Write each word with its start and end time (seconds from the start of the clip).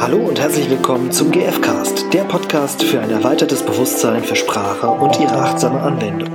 Hallo 0.00 0.16
und 0.16 0.40
herzlich 0.40 0.70
willkommen 0.70 1.12
zum 1.12 1.30
GFcast, 1.30 2.10
der 2.14 2.24
Podcast 2.24 2.82
für 2.82 3.00
ein 3.00 3.10
erweitertes 3.10 3.62
Bewusstsein 3.62 4.24
für 4.24 4.34
Sprache 4.34 4.88
und 4.88 5.20
ihre 5.20 5.34
achtsame 5.34 5.78
Anwendung. 5.78 6.30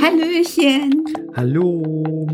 Hallöchen. 0.00 1.04
Hallo. 1.34 2.28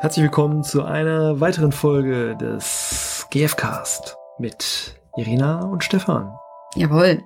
Herzlich 0.00 0.24
willkommen 0.24 0.64
zu 0.64 0.82
einer 0.82 1.38
weiteren 1.38 1.70
Folge 1.70 2.36
des 2.36 3.24
GFcast 3.30 4.16
mit 4.40 5.00
Irina 5.16 5.64
und 5.64 5.84
Stefan. 5.84 6.36
Jawohl, 6.74 7.22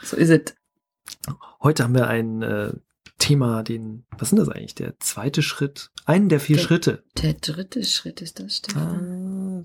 so 0.00 0.16
ist 0.16 0.30
es. 0.30 0.65
Heute 1.62 1.84
haben 1.84 1.94
wir 1.94 2.06
ein 2.08 2.42
äh, 2.42 2.72
Thema, 3.18 3.62
den, 3.62 4.04
was 4.18 4.30
sind 4.30 4.38
das 4.38 4.48
eigentlich? 4.48 4.74
Der 4.74 4.98
zweite 5.00 5.42
Schritt, 5.42 5.90
einen 6.04 6.28
der 6.28 6.40
vier 6.40 6.56
Der- 6.56 6.62
Schritte. 6.62 7.04
Der 7.22 7.34
dritte 7.34 7.82
Schritt 7.84 8.20
ist 8.20 8.40
das, 8.40 8.56
Stefan. 8.58 9.64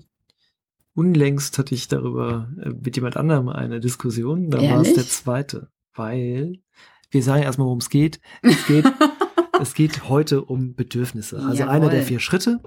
unlängst 0.94 1.58
hatte 1.58 1.74
ich 1.74 1.88
darüber 1.88 2.48
äh, 2.62 2.70
mit 2.70 2.96
jemand 2.96 3.16
anderem 3.16 3.48
eine 3.48 3.80
Diskussion. 3.80 4.50
Da 4.50 4.60
war 4.62 4.80
es 4.80 4.94
der 4.94 5.06
zweite, 5.06 5.68
weil 5.94 6.60
wir 7.10 7.22
sagen 7.22 7.42
erstmal, 7.42 7.66
worum 7.66 7.78
es 7.78 7.90
geht. 7.90 8.20
Es 8.42 8.66
geht, 8.66 8.86
es 9.60 9.74
geht 9.74 10.08
heute 10.08 10.42
um 10.44 10.74
Bedürfnisse. 10.74 11.38
Also 11.38 11.60
Jawohl. 11.60 11.74
einer 11.74 11.88
der 11.90 12.02
vier 12.02 12.20
Schritte. 12.20 12.60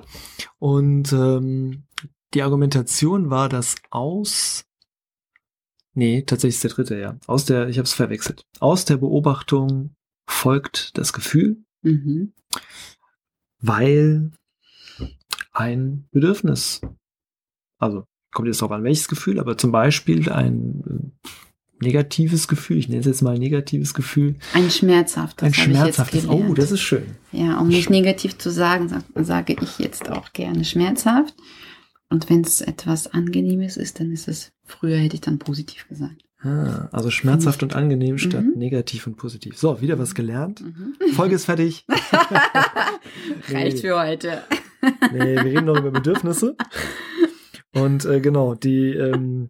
Und 0.60 1.12
ähm, 1.14 1.84
die 2.34 2.44
Argumentation 2.44 3.30
war, 3.30 3.50
dass 3.50 3.76
aus 3.90 4.66
Nee, 5.96 6.22
tatsächlich 6.24 6.56
ist 6.56 6.64
der 6.64 6.72
dritte, 6.72 7.00
ja. 7.00 7.18
Aus 7.26 7.46
der, 7.46 7.70
ich 7.70 7.78
habe 7.78 7.86
es 7.86 7.94
verwechselt. 7.94 8.44
Aus 8.60 8.86
der 8.86 8.98
Beobachtung 8.98 9.96
folgt 10.30 10.98
das 10.98 11.14
Gefühl, 11.14 11.58
Mhm. 11.82 12.34
weil 13.60 14.32
ein 15.52 16.08
Bedürfnis, 16.12 16.82
also 17.80 18.06
kommt 18.34 18.48
jetzt 18.48 18.62
darauf 18.62 18.74
an, 18.76 18.84
welches 18.84 19.08
Gefühl, 19.08 19.40
aber 19.40 19.58
zum 19.58 19.72
Beispiel 19.72 20.30
ein 20.30 21.14
äh, 21.24 21.28
negatives 21.86 22.48
Gefühl, 22.48 22.78
ich 22.78 22.90
nenne 22.90 23.02
es 23.02 23.06
jetzt 23.06 23.22
mal 23.22 23.38
negatives 23.38 23.94
Gefühl, 23.94 24.36
Ein 24.54 24.70
schmerzhaftes. 24.70 25.46
ein 25.46 25.54
schmerzhaftes, 25.54 26.28
oh, 26.28 26.54
das 26.54 26.72
ist 26.72 26.82
schön. 26.82 27.16
Ja, 27.32 27.60
um 27.60 27.68
nicht 27.68 27.90
negativ 27.90 28.38
zu 28.38 28.50
sagen, 28.52 28.90
sag, 28.90 29.04
sage 29.16 29.56
ich 29.62 29.80
jetzt 29.80 30.10
auch 30.10 30.34
gerne 30.34 30.66
schmerzhaft. 30.66 31.36
Und 32.16 32.30
wenn 32.30 32.42
es 32.46 32.62
etwas 32.62 33.08
Angenehmes 33.08 33.76
ist, 33.76 34.00
dann 34.00 34.10
ist 34.10 34.30
es, 34.30 34.54
früher 34.64 34.96
hätte 34.96 35.16
ich 35.16 35.22
dann 35.22 35.38
positiv 35.38 35.86
gesagt. 35.90 36.24
Ah, 36.40 36.88
also 36.94 37.12
schmerzhaft 37.12 37.62
und 37.62 37.76
angenehm 37.76 38.18
statt 38.18 38.46
Mhm. 38.46 38.54
negativ 38.58 39.06
und 39.06 39.18
positiv. 39.18 39.58
So, 39.58 39.82
wieder 39.82 40.00
was 40.00 40.16
gelernt. 40.16 40.62
Mhm. 40.62 40.96
Folge 41.14 41.36
ist 41.36 41.44
fertig. 41.44 41.86
Reicht 43.52 43.80
für 43.82 44.00
heute. 44.00 44.44
Nee, 45.12 45.36
wir 45.36 45.44
reden 45.44 45.66
noch 45.66 45.78
über 45.78 45.92
Bedürfnisse. 45.92 46.56
Und 47.74 48.06
äh, 48.06 48.22
genau, 48.22 48.56
die, 48.56 48.92
ähm, 48.92 49.50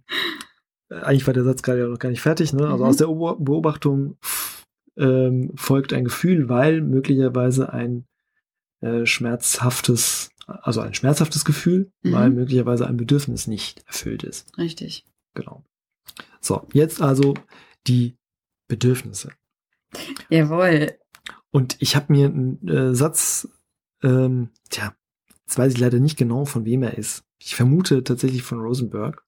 eigentlich 0.90 1.28
war 1.28 1.36
der 1.36 1.44
Satz 1.44 1.62
gerade 1.62 1.82
ja 1.82 1.88
noch 1.88 2.00
gar 2.00 2.10
nicht 2.10 2.22
fertig, 2.22 2.52
ne? 2.52 2.64
Also 2.68 2.84
Mhm. 2.84 2.90
aus 2.90 2.98
der 2.98 3.06
Beobachtung 3.06 4.18
ähm, 4.98 5.52
folgt 5.56 5.94
ein 5.94 6.06
Gefühl, 6.06 6.50
weil 6.50 6.82
möglicherweise 6.82 7.72
ein 7.72 8.06
äh, 8.82 9.06
schmerzhaftes, 9.06 10.32
also 10.48 10.82
ein 10.82 10.94
schmerzhaftes 10.94 11.46
Gefühl, 11.46 11.92
Mhm. 12.04 12.12
weil 12.12 12.30
möglicherweise 12.30 12.88
ein 12.88 12.98
Bedürfnis 12.98 13.48
nicht 13.48 13.84
erfüllt 13.88 14.24
ist. 14.24 14.58
Richtig. 14.58 15.06
Genau. 15.34 15.64
So, 16.40 16.68
jetzt 16.74 17.02
also 17.02 17.34
die 17.88 18.18
Bedürfnisse. 18.68 19.32
Jawohl. 20.30 20.94
Und 21.52 21.78
ich 21.80 21.96
habe 21.96 22.12
mir 22.12 22.28
einen 22.28 22.68
äh, 22.68 22.94
Satz, 22.96 23.48
ähm, 24.04 24.50
tja, 24.70 24.94
jetzt 25.46 25.58
weiß 25.58 25.74
ich 25.74 25.80
leider 25.80 26.00
nicht 26.00 26.18
genau, 26.18 26.46
von 26.46 26.66
wem 26.66 26.84
er 26.84 26.98
ist. 26.98 27.24
Ich 27.40 27.56
vermute 27.56 28.04
tatsächlich 28.04 28.44
von 28.44 28.60
Rosenberg, 28.60 29.24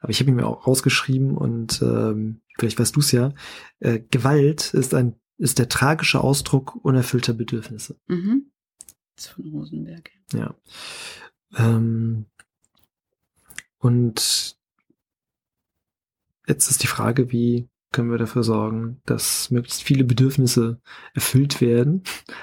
aber 0.00 0.10
ich 0.10 0.20
habe 0.20 0.30
ihn 0.30 0.36
mir 0.36 0.46
auch 0.46 0.66
rausgeschrieben 0.66 1.36
und 1.36 1.80
ähm, 1.82 2.40
vielleicht 2.58 2.78
weißt 2.78 2.94
du 2.96 3.00
es 3.00 3.12
ja. 3.12 3.32
Äh, 3.80 4.00
Gewalt 4.10 4.74
ist 4.74 4.94
ein 4.94 5.16
ist 5.38 5.58
der 5.58 5.68
tragische 5.68 6.22
Ausdruck 6.22 6.76
unerfüllter 6.82 7.34
Bedürfnisse. 7.34 7.98
Mhm. 8.06 8.50
Von 9.18 9.48
Rosenberg. 9.48 10.10
Ja. 10.32 10.54
Ähm, 11.56 12.26
und 13.78 14.56
jetzt 16.46 16.70
ist 16.70 16.82
die 16.82 16.88
Frage, 16.88 17.30
wie 17.32 17.68
können 17.92 18.10
wir 18.10 18.18
dafür 18.18 18.42
sorgen, 18.42 19.00
dass 19.06 19.50
möglichst 19.50 19.82
viele 19.82 20.04
Bedürfnisse 20.04 20.78
erfüllt 21.14 21.62
werden. 21.62 22.02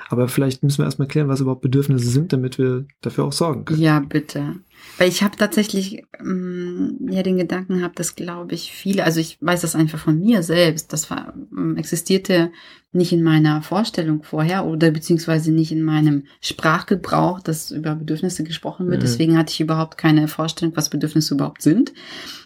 Aber 0.10 0.28
vielleicht 0.28 0.64
müssen 0.64 0.80
wir 0.80 0.86
erstmal 0.86 1.08
klären, 1.08 1.28
was 1.28 1.42
überhaupt 1.42 1.62
Bedürfnisse 1.62 2.10
sind, 2.10 2.34
damit 2.34 2.58
wir 2.58 2.88
dafür 3.02 3.26
auch 3.26 3.34
sorgen 3.34 3.66
können. 3.66 3.80
Ja, 3.80 4.00
bitte. 4.00 4.56
Weil 4.98 5.10
ich 5.10 5.22
habe 5.22 5.38
tatsächlich 5.38 6.06
ähm, 6.20 7.08
ja 7.08 7.22
den 7.22 7.38
Gedanken 7.38 7.78
gehabt, 7.78 8.00
dass 8.00 8.16
glaube 8.16 8.56
ich 8.56 8.72
viele, 8.72 9.04
also 9.04 9.20
ich 9.20 9.38
weiß 9.42 9.62
das 9.62 9.76
einfach 9.76 10.00
von 10.00 10.20
mir 10.20 10.42
selbst, 10.42 10.92
das 10.92 11.12
war, 11.12 11.36
ähm, 11.56 11.78
existierte 11.78 12.52
nicht 12.94 13.12
in 13.12 13.24
meiner 13.24 13.62
Vorstellung 13.62 14.24
vorher 14.24 14.66
oder 14.66 14.92
beziehungsweise 14.92 15.52
nicht 15.52 15.72
in 15.72 15.82
meinem 15.82 16.26
Sprachgebrauch, 16.42 17.40
dass 17.40 17.72
über 17.72 17.96
Bedürfnisse 17.96 18.44
gesprochen 18.44 18.88
wird. 18.88 19.00
Mhm. 19.00 19.06
Deswegen 19.06 19.38
hatte 19.38 19.52
ich 19.52 19.60
überhaupt 19.60 19.98
keine 19.98 20.28
Vorstellung, 20.28 20.76
was 20.76 20.90
Bedürfnisse 20.90 21.34
überhaupt 21.34 21.64
sind. 21.64 21.94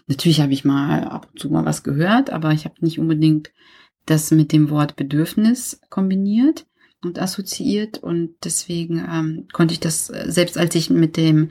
Natürlich 0.08 0.42
habe 0.42 0.54
ich 0.54 0.64
mal 0.64 1.04
ab 1.04 1.28
und 1.32 1.40
zu 1.40 1.50
mal 1.50 1.66
was 1.66 1.84
gehört, 1.84 2.30
aber 2.30 2.54
ich 2.54 2.66
habe 2.66 2.76
nicht 2.80 2.98
unbedingt 2.98 3.52
das 4.06 4.32
mit 4.32 4.54
dem 4.54 4.70
Wort 4.70 4.96
Bedürfnis 4.96 5.82
kombiniert 5.90 6.66
und 7.08 7.20
assoziiert 7.20 7.98
und 7.98 8.36
deswegen 8.44 9.00
ähm, 9.00 9.48
konnte 9.52 9.74
ich 9.74 9.80
das, 9.80 10.10
äh, 10.10 10.26
selbst 10.28 10.58
als 10.58 10.76
ich 10.76 10.90
mit 10.90 11.18
dem 11.18 11.50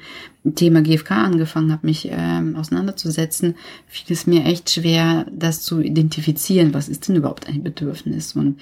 Thema 0.55 0.83
GFK 0.83 1.11
angefangen 1.13 1.73
habe, 1.73 1.87
mich 1.87 2.09
ähm, 2.11 2.55
auseinanderzusetzen, 2.55 3.57
fiel 3.89 4.15
es 4.15 4.27
mir 4.29 4.45
echt 4.45 4.71
schwer, 4.71 5.27
das 5.33 5.63
zu 5.63 5.81
identifizieren. 5.81 6.73
Was 6.73 6.89
ist 6.89 7.09
denn 7.09 7.17
überhaupt 7.17 7.49
ein 7.49 7.65
Bedürfnis 7.65 8.37
und 8.37 8.61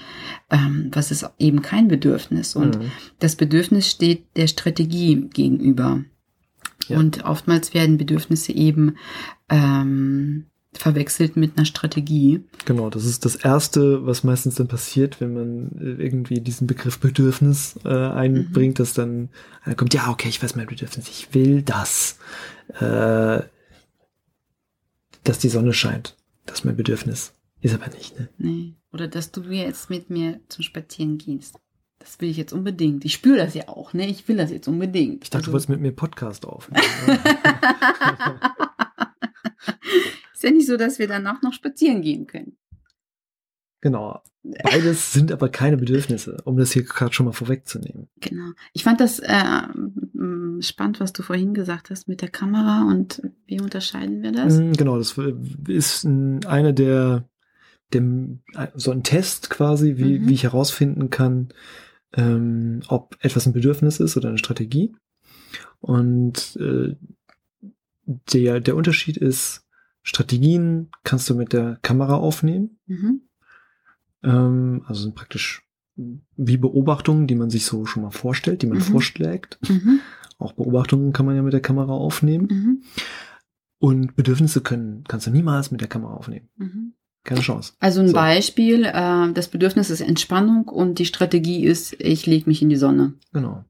ähm, 0.50 0.90
was 0.92 1.10
ist 1.10 1.28
eben 1.38 1.60
kein 1.60 1.88
Bedürfnis? 1.88 2.56
Und 2.56 2.78
Mhm. 2.78 2.90
das 3.18 3.36
Bedürfnis 3.36 3.90
steht 3.90 4.24
der 4.36 4.46
Strategie 4.46 5.28
gegenüber. 5.32 6.04
Ja. 6.88 6.98
Und 6.98 7.24
oftmals 7.24 7.74
werden 7.74 7.98
Bedürfnisse 7.98 8.52
eben 8.52 8.96
ähm, 9.48 10.46
verwechselt 10.78 11.36
mit 11.36 11.56
einer 11.56 11.66
Strategie. 11.66 12.42
Genau, 12.64 12.90
das 12.90 13.04
ist 13.04 13.24
das 13.24 13.36
Erste, 13.36 14.06
was 14.06 14.24
meistens 14.24 14.56
dann 14.56 14.68
passiert, 14.68 15.20
wenn 15.20 15.34
man 15.34 15.72
äh, 15.78 16.02
irgendwie 16.02 16.40
diesen 16.40 16.66
Begriff 16.66 16.98
Bedürfnis 16.98 17.78
äh, 17.84 17.88
einbringt, 17.88 18.78
dass 18.80 18.92
dann 18.94 19.28
äh, 19.64 19.74
kommt, 19.74 19.94
ja, 19.94 20.10
okay, 20.10 20.28
ich 20.28 20.42
weiß 20.42 20.56
mein 20.56 20.66
Bedürfnis, 20.66 21.08
ich 21.08 21.32
will 21.34 21.62
das, 21.62 22.18
äh, 22.80 23.40
dass 25.22 25.38
die 25.38 25.48
Sonne 25.48 25.72
scheint. 25.72 26.16
Das 26.46 26.60
ist 26.60 26.64
mein 26.64 26.76
Bedürfnis. 26.76 27.32
Ist 27.60 27.74
aber 27.74 27.88
nicht, 27.94 28.18
ne? 28.18 28.28
Nee. 28.36 28.74
Oder 28.92 29.08
dass 29.08 29.30
du 29.32 29.40
jetzt 29.44 29.88
mit 29.90 30.10
mir 30.10 30.40
zum 30.48 30.62
Spazieren 30.62 31.16
gehst. 31.18 31.58
Das 31.98 32.20
will 32.20 32.28
ich 32.28 32.36
jetzt 32.36 32.52
unbedingt. 32.52 33.04
Ich 33.06 33.14
spüre 33.14 33.38
das 33.38 33.54
ja 33.54 33.68
auch, 33.68 33.94
ne? 33.94 34.06
Ich 34.06 34.28
will 34.28 34.36
das 34.36 34.50
jetzt 34.50 34.68
unbedingt. 34.68 35.24
Ich 35.24 35.30
dachte, 35.30 35.38
Also- 35.44 35.46
du 35.46 35.52
wolltest 35.52 35.70
mit 35.70 35.80
mir 35.80 35.92
Podcast 35.92 36.44
aufnehmen. 36.44 36.84
ja 40.44 40.50
nicht 40.50 40.66
so, 40.66 40.76
dass 40.76 40.98
wir 40.98 41.08
danach 41.08 41.42
noch 41.42 41.52
spazieren 41.52 42.02
gehen 42.02 42.26
können. 42.26 42.56
genau. 43.80 44.22
Beides 44.62 45.12
sind 45.14 45.32
aber 45.32 45.48
keine 45.48 45.78
Bedürfnisse, 45.78 46.36
um 46.44 46.58
das 46.58 46.72
hier 46.72 46.82
gerade 46.84 47.14
schon 47.14 47.24
mal 47.26 47.32
vorwegzunehmen. 47.32 48.08
Genau. 48.20 48.50
Ich 48.74 48.84
fand 48.84 49.00
das 49.00 49.18
äh, 49.18 49.62
spannend, 50.60 51.00
was 51.00 51.14
du 51.14 51.22
vorhin 51.22 51.54
gesagt 51.54 51.88
hast 51.90 52.08
mit 52.08 52.20
der 52.20 52.28
Kamera 52.28 52.82
und 52.86 53.22
wie 53.46 53.60
unterscheiden 53.60 54.22
wir 54.22 54.32
das? 54.32 54.58
Mm, 54.58 54.72
Genau, 54.72 54.98
das 54.98 55.14
ist 55.66 56.04
ein- 56.04 56.44
eine 56.44 56.74
der, 56.74 57.26
dem, 57.94 58.40
so 58.74 58.90
ein 58.90 59.02
Test 59.02 59.48
quasi, 59.48 59.96
wie, 59.96 60.18
Mhm. 60.18 60.28
wie 60.28 60.34
ich 60.34 60.42
herausfinden 60.42 61.08
kann, 61.08 61.48
ähm, 62.12 62.82
ob 62.88 63.16
etwas 63.20 63.46
ein 63.46 63.54
Bedürfnis 63.54 63.98
ist 63.98 64.14
oder 64.18 64.28
eine 64.28 64.38
Strategie. 64.38 64.94
Und 65.80 66.56
äh, 66.60 66.96
der, 68.06 68.60
der 68.60 68.76
Unterschied 68.76 69.16
ist, 69.16 69.63
Strategien 70.04 70.90
kannst 71.02 71.28
du 71.28 71.34
mit 71.34 71.52
der 71.52 71.78
Kamera 71.82 72.14
aufnehmen. 72.16 72.78
Mhm. 72.86 73.22
Ähm, 74.22 74.84
also 74.86 75.02
sind 75.02 75.14
praktisch 75.14 75.62
wie 75.96 76.56
Beobachtungen, 76.56 77.26
die 77.26 77.34
man 77.34 77.50
sich 77.50 77.64
so 77.66 77.86
schon 77.86 78.02
mal 78.02 78.10
vorstellt, 78.10 78.62
die 78.62 78.66
man 78.66 78.78
Mhm. 78.78 78.82
vorschlägt. 78.82 79.58
Mhm. 79.68 80.00
Auch 80.38 80.52
Beobachtungen 80.52 81.12
kann 81.12 81.24
man 81.26 81.36
ja 81.36 81.42
mit 81.42 81.52
der 81.52 81.60
Kamera 81.60 81.92
aufnehmen. 81.92 82.48
Mhm. 82.50 82.82
Und 83.78 84.14
Bedürfnisse 84.16 84.60
können, 84.60 85.04
kannst 85.08 85.26
du 85.26 85.30
niemals 85.30 85.70
mit 85.70 85.80
der 85.80 85.88
Kamera 85.88 86.14
aufnehmen. 86.14 86.48
Mhm. 86.56 86.94
Keine 87.22 87.40
Chance. 87.40 87.72
Also 87.80 88.00
ein 88.00 88.08
So. 88.08 88.14
Beispiel, 88.14 88.84
äh, 88.84 89.32
das 89.32 89.48
Bedürfnis 89.48 89.88
ist 89.88 90.02
Entspannung 90.02 90.68
und 90.68 90.98
die 90.98 91.06
Strategie 91.06 91.64
ist, 91.64 91.94
ich 91.98 92.26
lege 92.26 92.48
mich 92.50 92.60
in 92.60 92.68
die 92.68 92.76
Sonne. 92.76 93.14
Genau. 93.32 93.64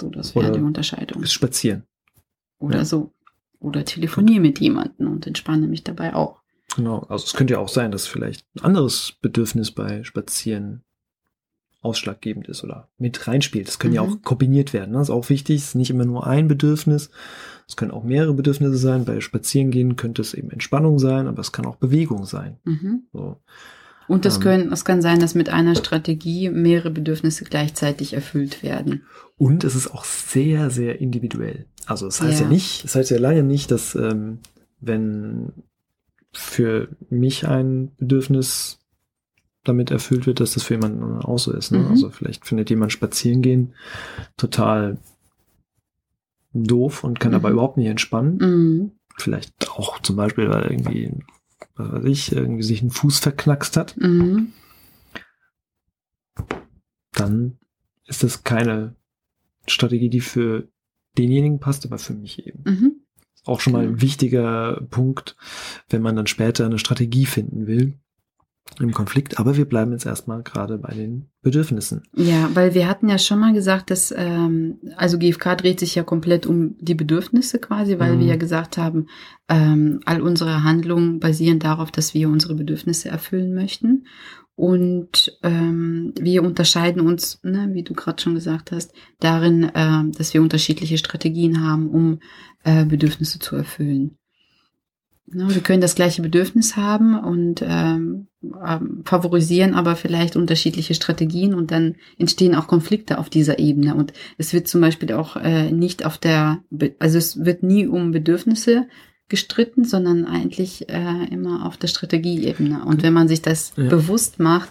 So, 0.00 0.08
das 0.08 0.34
wäre 0.34 0.52
die 0.52 0.60
Unterscheidung. 0.60 1.22
Ist 1.22 1.32
spazieren. 1.32 1.82
Oder 2.58 2.78
ja. 2.78 2.84
so. 2.86 3.12
Oder 3.66 3.84
telefoniere 3.84 4.40
mit 4.40 4.60
jemandem 4.60 5.10
und 5.10 5.26
entspanne 5.26 5.66
mich 5.66 5.82
dabei 5.82 6.14
auch. 6.14 6.40
Genau. 6.76 7.00
Also 7.08 7.24
es 7.26 7.34
könnte 7.34 7.54
ja 7.54 7.58
auch 7.58 7.68
sein, 7.68 7.90
dass 7.90 8.06
vielleicht 8.06 8.46
ein 8.56 8.64
anderes 8.64 9.14
Bedürfnis 9.20 9.70
bei 9.72 10.04
Spazieren 10.04 10.82
ausschlaggebend 11.82 12.48
ist 12.48 12.64
oder 12.64 12.88
mit 12.98 13.26
reinspielt. 13.28 13.68
Das 13.68 13.78
können 13.78 13.94
ja 13.94 14.02
Mhm. 14.04 14.12
auch 14.12 14.22
kombiniert 14.22 14.72
werden. 14.72 14.92
Ne? 14.92 14.98
Das 14.98 15.08
ist 15.08 15.14
auch 15.14 15.28
wichtig. 15.28 15.56
Es 15.58 15.68
ist 15.68 15.74
nicht 15.74 15.90
immer 15.90 16.04
nur 16.04 16.26
ein 16.26 16.48
Bedürfnis. 16.48 17.10
Es 17.68 17.76
können 17.76 17.90
auch 17.90 18.02
mehrere 18.04 18.34
Bedürfnisse 18.34 18.76
sein. 18.76 19.04
Bei 19.04 19.20
Spazierengehen 19.20 19.96
könnte 19.96 20.22
es 20.22 20.34
eben 20.34 20.50
Entspannung 20.50 20.98
sein, 20.98 21.26
aber 21.26 21.40
es 21.40 21.52
kann 21.52 21.66
auch 21.66 21.76
Bewegung 21.76 22.24
sein. 22.24 22.58
Mhm. 22.64 23.02
So. 23.12 23.40
Und 24.08 24.24
das 24.24 24.36
Ähm. 24.36 24.42
können, 24.42 24.72
es 24.72 24.84
kann 24.84 25.02
sein, 25.02 25.18
dass 25.20 25.34
mit 25.34 25.48
einer 25.48 25.74
Strategie 25.74 26.50
mehrere 26.50 26.90
Bedürfnisse 26.90 27.44
gleichzeitig 27.44 28.12
erfüllt 28.14 28.62
werden. 28.62 29.02
Und 29.38 29.64
es 29.64 29.74
ist 29.74 29.88
auch 29.92 30.04
sehr, 30.04 30.70
sehr 30.70 31.00
individuell. 31.00 31.66
Also 31.86 32.06
es 32.06 32.20
heißt 32.20 32.40
ja, 32.40 32.46
Ja. 32.46 32.50
nicht, 32.52 32.84
es 32.84 32.94
heißt 32.94 33.10
ja 33.10 33.18
lange 33.18 33.42
nicht, 33.42 33.70
dass 33.70 33.94
ähm, 33.94 34.38
wenn 34.80 35.52
für 36.32 36.88
mich 37.10 37.46
ein 37.46 37.92
Bedürfnis 37.98 38.78
damit 39.64 39.90
erfüllt 39.90 40.26
wird, 40.26 40.40
dass 40.40 40.54
das 40.54 40.62
für 40.62 40.74
jemanden 40.74 41.02
auch 41.22 41.38
so 41.38 41.52
ist. 41.52 41.70
Ne? 41.72 41.78
Mhm. 41.78 41.86
Also 41.88 42.10
vielleicht 42.10 42.46
findet 42.46 42.70
jemand 42.70 42.92
spazieren 42.92 43.42
gehen 43.42 43.74
total 44.36 44.98
doof 46.52 47.04
und 47.04 47.20
kann 47.20 47.32
Mhm. 47.32 47.36
aber 47.36 47.50
überhaupt 47.50 47.76
nicht 47.76 47.88
entspannen. 47.88 48.36
Mhm. 48.38 48.92
Vielleicht 49.18 49.70
auch 49.70 50.00
zum 50.00 50.16
Beispiel, 50.16 50.48
weil 50.48 50.70
irgendwie, 50.70 51.12
was 51.74 51.92
weiß 51.92 52.04
ich, 52.04 52.32
irgendwie 52.32 52.62
sich 52.62 52.80
ein 52.82 52.90
Fuß 52.90 53.18
verknackst 53.18 53.76
hat. 53.76 53.96
Mhm. 53.98 54.52
Dann 57.12 57.58
ist 58.06 58.22
das 58.22 58.44
keine 58.44 58.94
Strategie, 59.68 60.10
die 60.10 60.20
für 60.20 60.68
denjenigen 61.18 61.60
passt, 61.60 61.86
aber 61.86 61.98
für 61.98 62.14
mich 62.14 62.46
eben. 62.46 62.62
Mhm. 62.64 62.92
Auch 63.44 63.60
schon 63.60 63.72
mal 63.72 63.84
ein 63.84 64.00
wichtiger 64.00 64.80
Punkt, 64.90 65.36
wenn 65.88 66.02
man 66.02 66.16
dann 66.16 66.26
später 66.26 66.66
eine 66.66 66.78
Strategie 66.80 67.26
finden 67.26 67.66
will 67.66 67.94
im 68.80 68.92
Konflikt. 68.92 69.38
Aber 69.38 69.56
wir 69.56 69.64
bleiben 69.64 69.92
jetzt 69.92 70.06
erstmal 70.06 70.42
gerade 70.42 70.76
bei 70.78 70.92
den 70.92 71.30
Bedürfnissen. 71.42 72.02
Ja, 72.16 72.50
weil 72.54 72.74
wir 72.74 72.88
hatten 72.88 73.08
ja 73.08 73.18
schon 73.18 73.38
mal 73.38 73.52
gesagt, 73.52 73.90
dass, 73.92 74.12
ähm, 74.16 74.78
also 74.96 75.18
GFK 75.18 75.54
dreht 75.54 75.78
sich 75.78 75.94
ja 75.94 76.02
komplett 76.02 76.46
um 76.46 76.76
die 76.80 76.96
Bedürfnisse 76.96 77.60
quasi, 77.60 78.00
weil 78.00 78.16
Mhm. 78.16 78.20
wir 78.20 78.26
ja 78.26 78.36
gesagt 78.36 78.76
haben, 78.76 79.06
ähm, 79.48 80.00
all 80.04 80.20
unsere 80.20 80.64
Handlungen 80.64 81.20
basieren 81.20 81.60
darauf, 81.60 81.92
dass 81.92 82.12
wir 82.14 82.28
unsere 82.28 82.56
Bedürfnisse 82.56 83.08
erfüllen 83.08 83.54
möchten. 83.54 84.06
Und 84.56 85.38
ähm, 85.42 86.14
wir 86.18 86.42
unterscheiden 86.42 87.02
uns, 87.02 87.40
ne, 87.42 87.68
wie 87.72 87.82
du 87.82 87.92
gerade 87.92 88.22
schon 88.22 88.34
gesagt 88.34 88.72
hast, 88.72 88.92
darin, 89.20 89.70
ähm, 89.74 90.12
dass 90.12 90.32
wir 90.32 90.40
unterschiedliche 90.40 90.96
Strategien 90.96 91.62
haben, 91.62 91.90
um 91.90 92.20
äh, 92.64 92.86
Bedürfnisse 92.86 93.38
zu 93.38 93.54
erfüllen. 93.54 94.16
Ne, 95.26 95.54
wir 95.54 95.60
können 95.60 95.82
das 95.82 95.94
gleiche 95.94 96.22
Bedürfnis 96.22 96.74
haben 96.74 97.18
und 97.18 97.62
ähm, 97.62 98.28
ähm, 98.42 99.02
favorisieren 99.04 99.74
aber 99.74 99.94
vielleicht 99.94 100.36
unterschiedliche 100.36 100.94
Strategien 100.94 101.52
und 101.52 101.70
dann 101.70 101.96
entstehen 102.16 102.54
auch 102.54 102.66
Konflikte 102.66 103.18
auf 103.18 103.28
dieser 103.28 103.58
Ebene. 103.58 103.94
Und 103.94 104.14
es 104.38 104.54
wird 104.54 104.68
zum 104.68 104.80
Beispiel 104.80 105.12
auch 105.12 105.36
äh, 105.36 105.70
nicht 105.70 106.06
auf 106.06 106.16
der, 106.16 106.62
Be 106.70 106.94
also 106.98 107.18
es 107.18 107.44
wird 107.44 107.62
nie 107.62 107.86
um 107.86 108.10
Bedürfnisse 108.10 108.86
gestritten, 109.28 109.84
sondern 109.84 110.24
eigentlich 110.24 110.88
äh, 110.88 111.24
immer 111.30 111.66
auf 111.66 111.76
der 111.76 111.88
Strategieebene. 111.88 112.84
Und 112.84 113.02
wenn 113.02 113.12
man 113.12 113.28
sich 113.28 113.42
das 113.42 113.72
Ja. 113.76 113.88
bewusst 113.88 114.38
macht, 114.38 114.70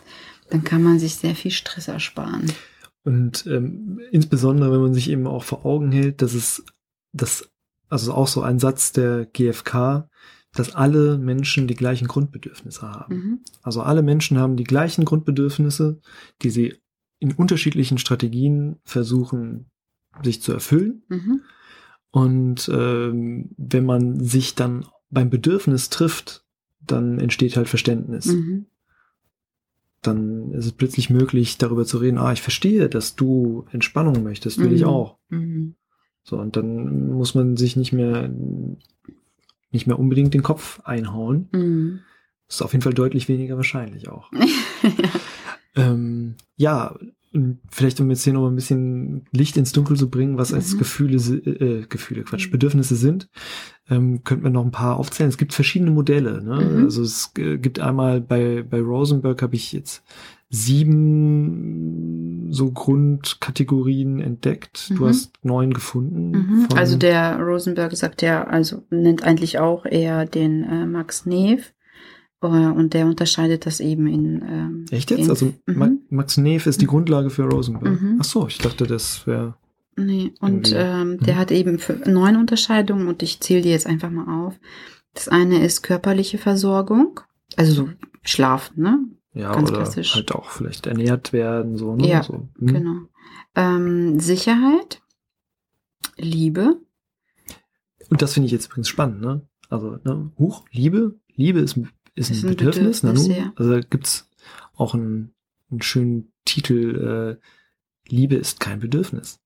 dann 0.49 0.63
kann 0.63 0.83
man 0.83 0.99
sich 0.99 1.15
sehr 1.15 1.35
viel 1.35 1.51
Stress 1.51 1.87
ersparen. 1.87 2.51
Und 3.03 3.45
ähm, 3.47 3.99
insbesondere, 4.11 4.71
wenn 4.71 4.81
man 4.81 4.93
sich 4.93 5.09
eben 5.09 5.27
auch 5.27 5.43
vor 5.43 5.65
Augen 5.65 5.91
hält, 5.91 6.21
dass 6.21 6.33
es, 6.33 6.63
das, 7.13 7.49
also 7.89 8.13
auch 8.13 8.27
so 8.27 8.41
ein 8.41 8.59
Satz 8.59 8.91
der 8.91 9.25
GfK, 9.25 10.09
dass 10.53 10.73
alle 10.73 11.17
Menschen 11.17 11.67
die 11.67 11.75
gleichen 11.75 12.07
Grundbedürfnisse 12.07 12.81
haben. 12.89 13.15
Mhm. 13.15 13.39
Also 13.61 13.81
alle 13.81 14.01
Menschen 14.01 14.39
haben 14.39 14.55
die 14.55 14.63
gleichen 14.63 15.05
Grundbedürfnisse, 15.05 15.99
die 16.41 16.49
sie 16.49 16.75
in 17.19 17.33
unterschiedlichen 17.33 17.97
Strategien 17.97 18.77
versuchen, 18.85 19.69
sich 20.23 20.41
zu 20.41 20.53
erfüllen. 20.53 21.03
Mhm. 21.09 21.41
Und 22.15 22.71
ähm, 22.73 23.49
wenn 23.57 23.85
man 23.85 24.23
sich 24.23 24.55
dann 24.55 24.85
beim 25.09 25.29
Bedürfnis 25.29 25.89
trifft, 25.89 26.45
dann 26.79 27.19
entsteht 27.19 27.57
halt 27.57 27.67
Verständnis. 27.67 28.27
Mhm. 28.27 28.67
Dann 30.01 30.53
ist 30.53 30.65
es 30.65 30.71
plötzlich 30.71 31.09
möglich, 31.09 31.57
darüber 31.57 31.83
zu 31.83 31.97
reden, 31.97 32.17
ah, 32.17 32.31
ich 32.31 32.41
verstehe, 32.41 32.87
dass 32.87 33.17
du 33.17 33.65
Entspannung 33.73 34.23
möchtest, 34.23 34.59
will 34.59 34.71
ich 34.71 34.83
Mhm. 34.83 34.87
auch. 34.87 35.17
Mhm. 35.27 35.75
So, 36.23 36.37
und 36.37 36.55
dann 36.55 37.09
muss 37.11 37.35
man 37.35 37.57
sich 37.57 37.75
nicht 37.75 37.91
mehr, 37.91 38.31
nicht 39.71 39.85
mehr 39.85 39.99
unbedingt 39.99 40.33
den 40.33 40.41
Kopf 40.43 40.79
einhauen. 40.85 41.49
Mhm. 41.51 41.99
Das 42.47 42.55
ist 42.57 42.61
auf 42.61 42.71
jeden 42.71 42.83
Fall 42.83 42.93
deutlich 42.93 43.27
weniger 43.27 43.57
wahrscheinlich 43.57 44.07
auch. 44.07 44.31
Ähm, 45.77 46.35
ja, 46.55 46.97
vielleicht 47.69 47.99
um 48.01 48.09
jetzt 48.09 48.23
hier 48.23 48.33
noch 48.33 48.47
ein 48.47 48.55
bisschen 48.55 49.25
Licht 49.31 49.57
ins 49.57 49.71
Dunkel 49.71 49.97
zu 49.97 50.09
bringen, 50.09 50.37
was 50.37 50.53
als 50.53 50.73
Mhm. 50.73 50.77
Gefühle, 50.79 51.19
si- 51.19 51.37
äh, 51.37 51.85
Gefühle, 51.87 52.23
Quatsch, 52.23 52.49
Bedürfnisse 52.51 52.95
sind, 52.95 53.29
ähm, 53.89 54.23
könnten 54.23 54.43
wir 54.43 54.51
noch 54.51 54.65
ein 54.65 54.71
paar 54.71 54.97
aufzählen. 54.97 55.29
Es 55.29 55.37
gibt 55.37 55.53
verschiedene 55.53 55.91
Modelle. 55.91 56.43
Ne? 56.43 56.55
Mhm. 56.77 56.83
Also 56.85 57.01
es 57.03 57.31
äh, 57.37 57.57
gibt 57.57 57.79
einmal 57.79 58.21
bei, 58.21 58.63
bei 58.63 58.79
Rosenberg 58.81 59.41
habe 59.41 59.55
ich 59.55 59.71
jetzt 59.73 60.03
sieben 61.15 62.47
so 62.51 62.71
Grundkategorien 62.71 64.19
entdeckt. 64.21 64.89
Du 64.95 65.03
Mhm. 65.03 65.07
hast 65.07 65.33
neun 65.43 65.73
gefunden. 65.73 66.31
Mhm. 66.31 66.67
Also 66.75 66.97
der 66.97 67.37
Rosenberg 67.39 67.95
sagt 67.95 68.21
ja, 68.21 68.43
also 68.45 68.83
nennt 68.89 69.23
eigentlich 69.23 69.59
auch 69.59 69.85
eher 69.85 70.25
den 70.25 70.63
äh, 70.63 70.85
Max 70.85 71.25
Neef 71.25 71.73
äh, 72.41 72.47
und 72.47 72.93
der 72.93 73.07
unterscheidet 73.07 73.65
das 73.65 73.79
eben 73.79 74.07
in 74.07 74.41
ähm, 74.47 74.85
Echt 74.91 75.09
jetzt? 75.11 75.23
in, 75.23 75.29
Also 75.29 75.53
mhm. 75.67 75.99
Max 76.15 76.37
Neef 76.37 76.65
ist 76.65 76.81
die 76.81 76.87
Grundlage 76.87 77.29
für 77.29 77.43
Rosenberg. 77.43 78.01
Mhm. 78.01 78.17
Ach 78.19 78.25
so, 78.25 78.47
ich 78.47 78.57
dachte, 78.57 78.85
das 78.87 79.25
wäre. 79.27 79.55
Nee, 79.97 80.33
und 80.41 80.73
ähm, 80.75 81.19
der 81.19 81.35
Mhm. 81.35 81.39
hat 81.39 81.51
eben 81.51 81.79
neun 82.05 82.35
Unterscheidungen 82.37 83.07
und 83.07 83.23
ich 83.23 83.39
zähle 83.39 83.61
die 83.61 83.69
jetzt 83.69 83.87
einfach 83.87 84.09
mal 84.09 84.45
auf. 84.45 84.55
Das 85.13 85.29
eine 85.29 85.63
ist 85.63 85.83
körperliche 85.83 86.37
Versorgung, 86.37 87.21
also 87.55 87.71
so 87.73 87.89
Schlaf, 88.23 88.71
ne? 88.75 88.99
Ja, 89.33 89.53
Ganz 89.53 89.69
oder 89.69 89.79
klassisch. 89.79 90.15
halt 90.15 90.31
auch 90.33 90.49
vielleicht 90.49 90.87
ernährt 90.87 91.31
werden, 91.33 91.77
so, 91.77 91.95
ne? 91.95 92.07
Ja, 92.07 92.23
so. 92.23 92.47
hm. 92.59 92.67
Genau. 92.67 92.95
Ähm, 93.55 94.19
Sicherheit, 94.19 95.01
Liebe, 96.17 96.77
Und 98.09 98.21
das 98.21 98.33
finde 98.33 98.45
ich 98.47 98.51
jetzt 98.51 98.67
übrigens 98.67 98.87
spannend, 98.89 99.21
ne? 99.21 99.41
Also, 99.69 99.97
ne? 100.03 100.31
Huch, 100.37 100.65
Liebe, 100.71 101.15
Liebe 101.35 101.59
ist, 101.59 101.75
ein- 101.77 101.89
ist, 102.15 102.29
Ist 102.31 102.43
ein, 102.43 102.49
ein 102.49 102.55
Bedürfnis, 102.55 103.01
Bedürfnis, 103.01 103.27
Nanu. 103.27 103.39
ja. 103.39 103.53
Also 103.55 103.71
da 103.71 103.79
gibt's 103.79 104.29
auch 104.75 104.93
einen, 104.93 105.33
einen 105.75 105.81
schönen 105.81 106.31
Titel, 106.45 107.37
äh, 107.39 108.11
Liebe 108.11 108.35
ist 108.35 108.59
kein 108.59 108.79
Bedürfnis. 108.79 109.39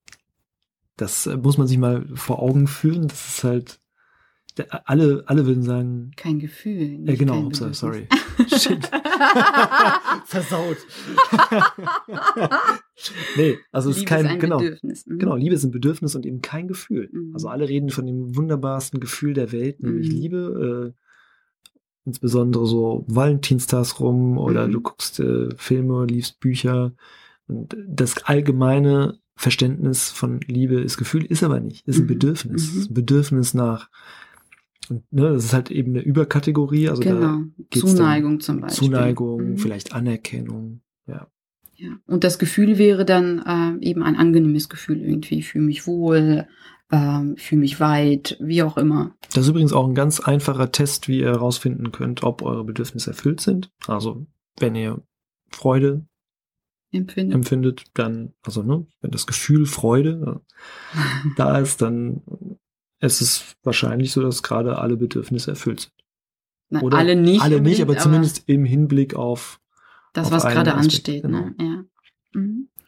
Das 0.97 1.27
äh, 1.27 1.37
muss 1.37 1.57
man 1.57 1.67
sich 1.67 1.77
mal 1.77 2.05
vor 2.15 2.41
Augen 2.41 2.67
führen. 2.67 3.07
Das 3.07 3.27
ist 3.27 3.43
halt, 3.43 3.79
alle, 4.85 5.23
alle 5.27 5.45
würden 5.45 5.63
sagen, 5.63 6.11
kein 6.17 6.39
Gefühl. 6.39 7.07
äh, 7.07 7.15
genau, 7.15 7.49
kein 7.49 7.73
sorry. 7.73 8.07
Shit. 8.47 8.89
Versaut. 10.25 10.77
nee, 13.37 13.57
also 13.71 13.89
es 13.89 13.97
ist 13.97 14.05
kein, 14.05 14.25
ist 14.25 14.31
ein 14.31 14.39
genau. 14.39 14.57
Bedürfnis. 14.57 15.05
Mhm. 15.05 15.19
Genau, 15.19 15.35
Liebe 15.35 15.55
ist 15.55 15.63
ein 15.63 15.71
Bedürfnis 15.71 16.15
und 16.15 16.25
eben 16.25 16.41
kein 16.41 16.67
Gefühl. 16.67 17.09
Mhm. 17.11 17.31
Also 17.33 17.47
alle 17.47 17.67
reden 17.69 17.89
von 17.89 18.05
dem 18.05 18.35
wunderbarsten 18.35 18.99
Gefühl 18.99 19.33
der 19.33 19.51
Welt, 19.51 19.81
nämlich 19.81 20.09
Mhm. 20.09 20.15
Liebe. 20.15 20.93
Äh, 20.95 20.99
insbesondere 22.05 22.65
so 22.65 23.05
Valentinstags 23.07 23.99
rum 23.99 24.37
oder 24.37 24.67
Mhm. 24.67 24.71
du 24.71 24.81
guckst 24.81 25.19
äh, 25.19 25.49
Filme, 25.57 26.05
liest 26.05 26.39
Bücher. 26.39 26.93
Und 27.47 27.75
das 27.87 28.23
allgemeine 28.23 29.19
Verständnis 29.35 30.09
von 30.09 30.39
Liebe 30.41 30.79
ist 30.81 30.97
Gefühl, 30.97 31.25
ist 31.25 31.43
aber 31.43 31.59
nicht. 31.59 31.87
Ist 31.87 31.97
ein 31.99 32.03
Mhm. 32.03 32.07
Bedürfnis. 32.07 32.73
Mhm. 32.73 32.79
Ist 32.81 32.91
ein 32.91 32.93
Bedürfnis 32.93 33.53
nach. 33.53 33.89
Und, 34.89 35.03
ne, 35.13 35.33
das 35.33 35.45
ist 35.45 35.53
halt 35.53 35.71
eben 35.71 35.91
eine 35.91 36.01
Überkategorie. 36.01 36.89
Also 36.89 37.01
genau. 37.01 37.43
da 37.71 37.79
Zuneigung 37.79 38.39
zum 38.39 38.61
Beispiel. 38.61 38.87
Zuneigung, 38.87 39.51
Mhm. 39.51 39.57
vielleicht 39.57 39.93
Anerkennung. 39.93 40.81
Ja. 41.07 41.27
Ja. 41.75 41.91
Und 42.07 42.23
das 42.25 42.39
Gefühl 42.39 42.77
wäre 42.77 43.05
dann 43.05 43.39
äh, 43.81 43.85
eben 43.87 44.03
ein 44.03 44.15
angenehmes 44.17 44.67
Gefühl 44.67 44.99
irgendwie. 45.01 45.39
Ich 45.39 45.47
fühle 45.49 45.63
mich 45.65 45.87
wohl, 45.87 46.45
ähm, 46.91 47.35
fühle 47.37 47.61
mich 47.61 47.79
weit, 47.79 48.37
wie 48.39 48.63
auch 48.63 48.77
immer. 48.77 49.15
Das 49.33 49.43
ist 49.43 49.49
übrigens 49.49 49.73
auch 49.73 49.87
ein 49.87 49.95
ganz 49.95 50.19
einfacher 50.19 50.71
Test, 50.71 51.07
wie 51.07 51.19
ihr 51.19 51.27
herausfinden 51.27 51.91
könnt, 51.91 52.23
ob 52.23 52.41
eure 52.41 52.63
Bedürfnisse 52.63 53.11
erfüllt 53.11 53.41
sind. 53.41 53.71
Also, 53.87 54.25
wenn 54.57 54.75
ihr 54.75 55.01
Freude 55.51 56.05
Empfindet. 56.91 57.35
empfindet, 57.35 57.83
dann, 57.93 58.33
also, 58.43 58.63
ne, 58.63 58.87
wenn 59.01 59.11
das 59.11 59.27
Gefühl 59.27 59.65
Freude 59.65 60.41
äh, 60.93 60.97
da 61.37 61.59
ist, 61.59 61.81
dann 61.81 62.21
ist 62.99 63.21
es 63.21 63.55
wahrscheinlich 63.63 64.11
so, 64.11 64.21
dass 64.21 64.43
gerade 64.43 64.79
alle 64.79 64.97
Bedürfnisse 64.97 65.51
erfüllt 65.51 65.81
sind. 65.81 65.93
Na, 66.69 66.81
Oder 66.81 66.97
alle 66.97 67.15
nicht. 67.15 67.41
Alle 67.41 67.61
nicht, 67.61 67.79
unbedingt, 67.79 67.89
aber 67.89 67.97
zumindest 67.97 68.43
im 68.47 68.65
Hinblick 68.65 69.15
auf, 69.15 69.59
das, 70.13 70.27
auf 70.27 70.31
was 70.33 70.43
gerade 70.43 70.73
ansteht. 70.73 71.23
genau. 71.23 71.39
Ne? 71.39 71.55
Ja. 71.59 71.83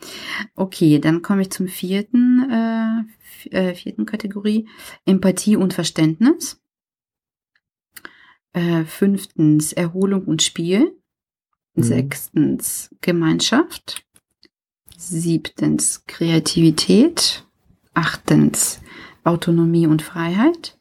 Mhm. 0.02 0.48
Okay, 0.56 1.00
dann 1.00 1.22
komme 1.22 1.44
ich 1.44 1.52
zum 1.52 1.68
vierten, 1.68 2.50
äh, 2.50 3.50
äh, 3.50 3.76
vierten 3.76 4.06
Kategorie. 4.06 4.68
Empathie 5.06 5.56
und 5.56 5.74
Verständnis. 5.74 6.62
Äh, 8.54 8.84
fünftens 8.86 9.74
Erholung 9.74 10.26
und 10.26 10.42
Spiel. 10.42 10.98
Mhm. 11.76 11.84
Sechstens 11.84 12.96
Gemeinschaft. 13.02 14.06
Siebtens 14.98 16.06
Kreativität. 16.08 17.46
Achtens 17.94 18.82
Autonomie 19.24 19.88
und 19.88 20.02
Freiheit. 20.02 20.78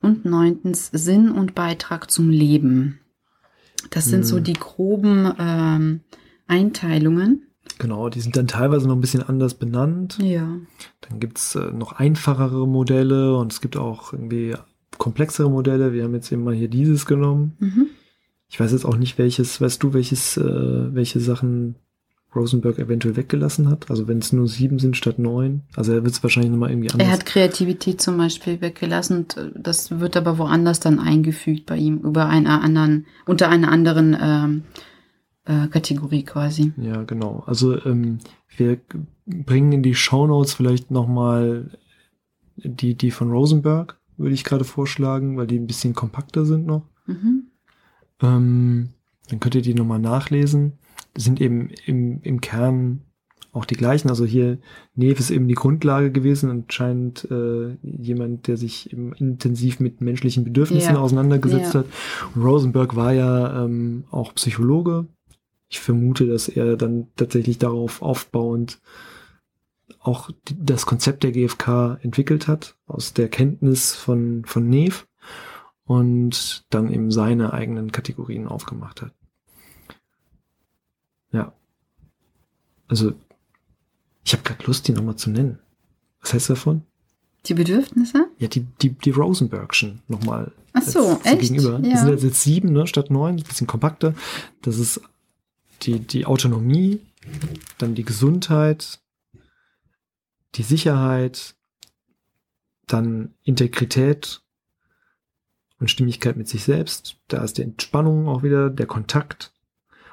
Und 0.00 0.24
neuntens 0.24 0.90
Sinn 0.92 1.30
und 1.30 1.54
Beitrag 1.54 2.10
zum 2.10 2.28
Leben. 2.28 2.98
Das 3.90 4.06
sind 4.06 4.24
so 4.24 4.36
Hm. 4.36 4.44
die 4.44 4.52
groben 4.54 5.32
ähm, 5.38 6.00
Einteilungen. 6.46 7.51
Genau, 7.78 8.08
die 8.08 8.20
sind 8.20 8.36
dann 8.36 8.46
teilweise 8.46 8.86
noch 8.88 8.94
ein 8.94 9.00
bisschen 9.00 9.22
anders 9.22 9.54
benannt. 9.54 10.18
Ja. 10.20 10.46
Dann 11.02 11.20
gibt's 11.20 11.54
äh, 11.54 11.70
noch 11.72 11.92
einfachere 11.92 12.66
Modelle 12.66 13.36
und 13.36 13.52
es 13.52 13.60
gibt 13.60 13.76
auch 13.76 14.12
irgendwie 14.12 14.54
komplexere 14.98 15.50
Modelle. 15.50 15.92
Wir 15.92 16.04
haben 16.04 16.14
jetzt 16.14 16.30
eben 16.32 16.44
mal 16.44 16.54
hier 16.54 16.68
dieses 16.68 17.06
genommen. 17.06 17.56
Mhm. 17.58 17.86
Ich 18.48 18.60
weiß 18.60 18.72
jetzt 18.72 18.84
auch 18.84 18.96
nicht, 18.96 19.18
welches, 19.18 19.60
weißt 19.60 19.82
du, 19.82 19.94
welches, 19.94 20.36
äh, 20.36 20.94
welche 20.94 21.20
Sachen 21.20 21.76
Rosenberg 22.34 22.78
eventuell 22.78 23.16
weggelassen 23.16 23.68
hat? 23.68 23.90
Also 23.90 24.08
wenn 24.08 24.18
es 24.18 24.32
nur 24.32 24.48
sieben 24.48 24.78
sind 24.78 24.96
statt 24.96 25.18
neun. 25.18 25.62
Also 25.76 25.92
er 25.92 26.02
wird 26.04 26.14
es 26.14 26.22
wahrscheinlich 26.22 26.50
nochmal 26.50 26.70
irgendwie 26.70 26.90
anders. 26.90 27.06
Er 27.06 27.12
hat 27.12 27.26
Kreativität 27.26 28.00
zum 28.00 28.16
Beispiel 28.16 28.60
weggelassen. 28.60 29.26
äh, 29.36 29.50
Das 29.54 30.00
wird 30.00 30.16
aber 30.16 30.38
woanders 30.38 30.80
dann 30.80 30.98
eingefügt 30.98 31.66
bei 31.66 31.76
ihm 31.76 31.98
über 31.98 32.26
einer 32.26 32.62
anderen, 32.62 33.06
unter 33.26 33.48
einer 33.48 33.70
anderen 33.70 34.16
ähm, 34.20 34.62
äh, 35.44 35.66
Kategorie 35.68 36.24
quasi. 36.24 36.72
Ja, 36.76 37.02
genau. 37.04 37.42
Also 37.46 37.84
ähm, 37.84 38.18
wir 38.56 38.78
bringen 39.26 39.72
in 39.72 39.82
die 39.82 39.94
Shownotes 39.94 40.54
vielleicht 40.54 40.90
nochmal 40.90 41.70
die, 42.56 42.94
die 42.94 43.10
von 43.10 43.30
Rosenberg, 43.30 43.98
würde 44.16 44.34
ich 44.34 44.44
gerade 44.44 44.64
vorschlagen, 44.64 45.36
weil 45.36 45.46
die 45.46 45.58
ein 45.58 45.66
bisschen 45.66 45.94
kompakter 45.94 46.44
sind 46.44 46.66
noch. 46.66 46.82
Mhm. 47.06 47.44
Ähm, 48.20 48.88
dann 49.28 49.40
könnt 49.40 49.54
ihr 49.54 49.62
die 49.62 49.74
nochmal 49.74 49.98
nachlesen. 49.98 50.74
Das 51.14 51.24
sind 51.24 51.40
eben 51.40 51.70
im, 51.86 52.20
im 52.22 52.40
Kern 52.40 53.02
auch 53.52 53.64
die 53.66 53.74
gleichen. 53.74 54.08
Also 54.08 54.24
hier, 54.24 54.58
Neve 54.94 55.18
ist 55.18 55.30
eben 55.30 55.46
die 55.46 55.54
Grundlage 55.54 56.10
gewesen 56.10 56.48
und 56.50 56.72
scheint 56.72 57.28
äh, 57.30 57.76
jemand, 57.82 58.46
der 58.48 58.56
sich 58.56 58.92
eben 58.92 59.12
intensiv 59.14 59.78
mit 59.78 60.00
menschlichen 60.00 60.44
Bedürfnissen 60.44 60.94
Ja. 60.94 61.00
auseinandergesetzt 61.00 61.74
Ja. 61.74 61.80
hat. 61.80 61.86
Und 62.34 62.42
Rosenberg 62.42 62.96
war 62.96 63.12
ja 63.12 63.64
ähm, 63.64 64.04
auch 64.10 64.34
Psychologe. 64.34 65.06
Ich 65.72 65.80
vermute, 65.80 66.26
dass 66.26 66.48
er 66.48 66.76
dann 66.76 67.08
tatsächlich 67.16 67.56
darauf 67.56 68.02
aufbauend 68.02 68.78
auch 70.00 70.30
die, 70.46 70.54
das 70.62 70.84
Konzept 70.84 71.22
der 71.22 71.32
GfK 71.32 71.98
entwickelt 72.02 72.46
hat, 72.46 72.76
aus 72.86 73.14
der 73.14 73.28
Kenntnis 73.30 73.94
von, 73.94 74.44
von 74.44 74.68
Neve 74.68 75.04
und 75.84 76.66
dann 76.68 76.92
eben 76.92 77.10
seine 77.10 77.54
eigenen 77.54 77.90
Kategorien 77.90 78.46
aufgemacht 78.48 79.00
hat. 79.00 79.12
Ja. 81.32 81.54
Also, 82.88 83.14
ich 84.24 84.34
habe 84.34 84.42
gerade 84.42 84.66
Lust, 84.66 84.86
die 84.88 84.92
nochmal 84.92 85.16
zu 85.16 85.30
nennen. 85.30 85.58
Was 86.20 86.34
heißt 86.34 86.50
davon? 86.50 86.82
Die 87.46 87.54
Bedürfnisse? 87.54 88.26
Ja, 88.38 88.48
die, 88.48 88.66
die, 88.82 88.90
die 88.90 89.10
Rosenbergschen 89.10 90.02
nochmal. 90.06 90.52
Ach 90.74 90.82
so, 90.82 91.18
echt? 91.24 91.40
Gegenüber. 91.40 91.78
Das 91.78 91.88
Ja. 91.92 92.04
sind 92.04 92.22
jetzt, 92.22 92.42
sieben, 92.42 92.72
ne, 92.72 92.86
statt 92.86 93.10
neun, 93.10 93.36
ein 93.36 93.42
bisschen 93.42 93.66
kompakter. 93.66 94.14
Das 94.60 94.76
ist 94.78 95.00
die, 95.82 96.00
die 96.00 96.26
Autonomie, 96.26 97.00
dann 97.78 97.94
die 97.94 98.04
Gesundheit, 98.04 99.00
die 100.54 100.62
Sicherheit, 100.62 101.54
dann 102.86 103.34
Integrität 103.42 104.42
und 105.78 105.90
Stimmigkeit 105.90 106.36
mit 106.36 106.48
sich 106.48 106.64
selbst. 106.64 107.16
Da 107.28 107.42
ist 107.42 107.58
die 107.58 107.62
Entspannung 107.62 108.28
auch 108.28 108.42
wieder, 108.42 108.70
der 108.70 108.86
Kontakt. 108.86 109.52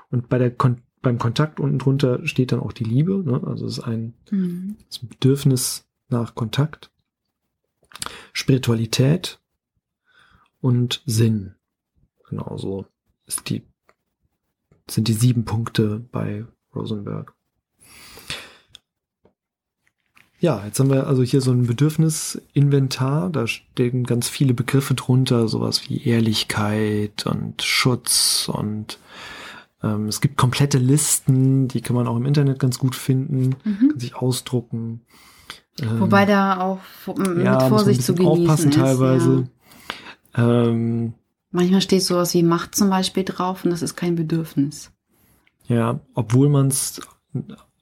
Und 0.10 0.30
bei 0.30 0.38
der 0.38 0.52
Kon 0.52 0.82
beim 1.02 1.18
Kontakt 1.18 1.62
unten 1.62 1.80
drunter 1.80 2.28
steht 2.28 2.52
dann 2.52 2.60
auch 2.60 2.74
die 2.74 2.84
Liebe. 2.84 3.24
Ne? 3.24 3.42
Also 3.46 3.66
es 3.66 3.78
ist 3.78 3.84
ein 3.86 4.16
Mhm. 4.32 4.76
das 4.88 5.00
Bedürfnis 5.00 5.86
nach 6.10 6.36
Kontakt, 6.36 6.92
Spiritualität 8.34 9.40
und 10.60 11.02
Sinn. 11.06 11.56
Genau 12.30 12.58
so 12.58 12.86
ist 13.28 13.50
die, 13.50 13.64
sind 14.92 15.08
die 15.08 15.14
sieben 15.14 15.46
Punkte 15.46 16.00
bei 16.12 16.46
Rosenberg. 16.76 17.34
Ja, 20.42 20.64
jetzt 20.66 20.80
haben 20.80 20.90
wir 20.90 21.08
also 21.08 21.22
hier 21.22 21.42
so 21.42 21.52
ein 21.52 21.68
Bedürfnisinventar. 21.68 23.30
Da 23.30 23.46
stehen 23.46 24.06
ganz 24.06 24.30
viele 24.30 24.54
Begriffe 24.54 24.94
drunter, 24.94 25.50
sowas 25.50 25.90
wie 25.90 26.02
Ehrlichkeit 26.02 27.26
und 27.26 27.62
Schutz 27.62 28.50
und 28.52 29.00
ähm, 29.84 30.08
es 30.08 30.22
gibt 30.22 30.38
komplette 30.38 30.78
Listen, 30.78 31.68
die 31.68 31.82
kann 31.82 31.96
man 31.96 32.08
auch 32.08 32.16
im 32.18 32.26
Internet 32.26 32.60
ganz 32.60 32.80
gut 32.80 32.96
finden 32.96 33.56
Mhm. 33.64 33.90
kann 33.92 34.00
sich 34.00 34.16
ausdrucken. 34.16 35.02
Ähm, 35.82 36.00
Wobei 36.00 36.26
da 36.26 36.60
auch 36.62 36.80
mit 37.18 37.44
ja, 37.46 37.60
Vorsicht 37.68 38.04
zu 38.04 38.14
genießen 38.16 38.42
aufpassen 38.50 38.70
ist. 38.70 38.76
teilweise. 38.78 39.48
Ja. 40.38 40.64
Ähm, 40.68 41.14
Manchmal 41.52 41.82
steht 41.82 42.04
sowas 42.04 42.34
wie 42.34 42.44
Macht 42.44 42.76
zum 42.76 42.90
Beispiel 42.90 43.24
drauf 43.24 43.66
und 43.66 43.72
das 43.72 43.82
ist 43.82 43.96
kein 43.96 44.16
Bedürfnis. 44.16 44.92
ja, 45.68 46.00
obwohl 46.14 46.50
man 46.50 46.68
es 46.68 47.02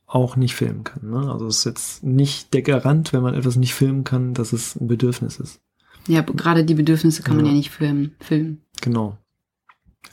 auch 0.06 0.36
nicht 0.38 0.56
filmen 0.56 0.84
kann. 0.86 1.10
Ne? 1.10 1.32
Also 1.32 1.48
es 1.48 1.58
ist 1.60 1.66
jetzt 1.66 2.04
nicht 2.04 2.54
der 2.54 2.62
Garant, 2.62 3.12
wenn 3.12 3.22
man 3.22 3.34
etwas 3.34 3.58
nicht 3.58 3.74
filmen 3.74 4.04
kann, 4.06 4.34
dass 4.34 4.54
es 4.54 4.76
ein 4.76 4.88
Bedürfnis 4.88 5.38
ist. 5.38 5.60
Ja, 6.08 6.22
gerade 6.22 6.64
die 6.64 6.76
Bedürfnisse 6.76 7.24
kann 7.24 7.36
man 7.36 7.46
Ja. 7.46 7.52
ja 7.52 7.58
nicht 7.58 7.72
filmen. 7.72 8.16
filmen. 8.22 8.62
Genau. 8.82 9.18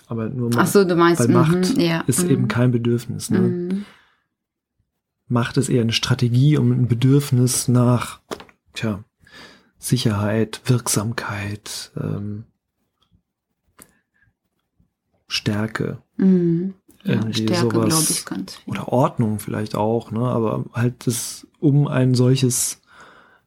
Aber 0.08 0.28
nur 0.28 0.50
Ach 0.52 0.56
Macht 0.56 0.68
so, 0.72 0.84
du 0.84 0.96
meinst, 0.96 1.20
weil 1.20 1.28
mhm, 1.28 1.34
Macht 1.34 1.76
ja, 1.78 2.00
ist 2.08 2.24
mhm, 2.24 2.30
eben 2.30 2.48
kein 2.48 2.72
Bedürfnis. 2.72 3.30
Ne? 3.30 3.38
mhm. 3.38 3.84
Macht 5.28 5.56
ist 5.56 5.68
eher 5.68 5.82
eine 5.82 5.92
Strategie, 5.92 6.56
um 6.58 6.72
ein 6.72 6.88
Bedürfnis 6.88 7.68
nach 7.68 8.20
tja, 8.74 9.04
Sicherheit, 9.78 10.60
Wirksamkeit, 10.66 11.92
ähm, 11.96 12.44
Stärke 15.34 15.98
Mhm. 16.16 16.74
Ja, 17.02 17.20
Stärke, 17.32 17.68
glaube 17.68 17.90
ich, 18.08 18.24
ganz 18.24 18.54
viel. 18.54 18.70
oder 18.72 18.88
Ordnung 18.88 19.38
vielleicht 19.38 19.74
auch, 19.74 20.10
ne? 20.10 20.20
aber 20.20 20.64
halt 20.72 21.06
das, 21.06 21.46
um 21.60 21.86
ein 21.86 22.14
solches 22.14 22.80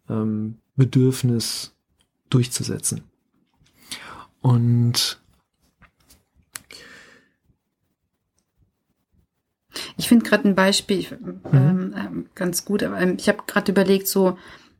ähm, 0.10 0.60
Bedürfnis 0.75 1.74
durchzusetzen. 2.29 3.01
Und 4.41 5.20
Ich 9.96 10.08
finde 10.08 10.25
gerade 10.25 10.48
ein 10.48 10.56
Beispiel 10.56 11.06
Mhm. 11.20 11.41
ähm, 11.53 11.96
ähm, 11.98 12.25
ganz 12.36 12.65
gut, 12.65 12.84
aber 12.84 13.00
ähm, 13.00 13.15
ich 13.20 13.27
habe 13.29 13.39
gerade 13.48 13.72
überlegt, 13.72 14.08
so 14.08 14.38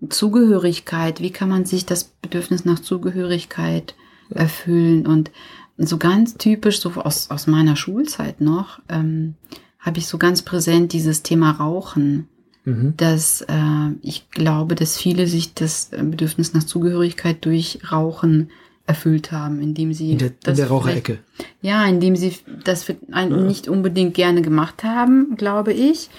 Zugehörigkeit, 0.10 1.22
wie 1.22 1.32
kann 1.32 1.50
man 1.50 1.66
sich 1.66 1.86
das 1.86 2.04
Bedürfnis 2.04 2.66
nach 2.66 2.80
Zugehörigkeit 2.80 3.96
erfüllen? 4.30 5.08
Und 5.08 5.32
so 5.78 5.98
ganz 5.98 6.36
typisch, 6.38 6.80
so 6.80 6.92
aus, 6.94 7.30
aus 7.30 7.48
meiner 7.48 7.76
Schulzeit 7.76 8.42
noch, 8.42 8.80
ähm, 8.90 9.36
habe 9.80 10.00
ich 10.00 10.08
so 10.08 10.18
ganz 10.18 10.42
präsent 10.42 10.94
dieses 10.94 11.24
Thema 11.24 11.52
Rauchen. 11.52 12.28
mhm. 12.68 12.94
dass 12.98 13.42
äh, 13.42 13.56
ich 14.02 14.30
glaube, 14.30 14.76
dass 14.76 14.98
viele 14.98 15.26
sich 15.28 15.54
das 15.54 15.92
äh, 15.94 16.04
Bedürfnis 16.04 16.54
nach 16.54 16.64
Zugehörigkeit 16.64 17.44
durch 17.46 17.80
Rauchen 17.92 18.50
erfüllt 18.86 19.32
haben, 19.32 19.62
indem 19.62 19.94
sie 19.94 20.12
in 20.12 20.18
der, 20.18 20.32
in 20.46 20.56
der 20.56 20.68
Raucherecke. 20.68 21.20
Ja, 21.62 21.86
indem 21.86 22.16
sie 22.16 22.34
das 22.64 22.86
nicht 23.30 23.68
unbedingt 23.68 24.14
gerne 24.14 24.42
gemacht 24.42 24.84
haben, 24.84 25.36
glaube 25.36 25.74
ich. 25.74 26.10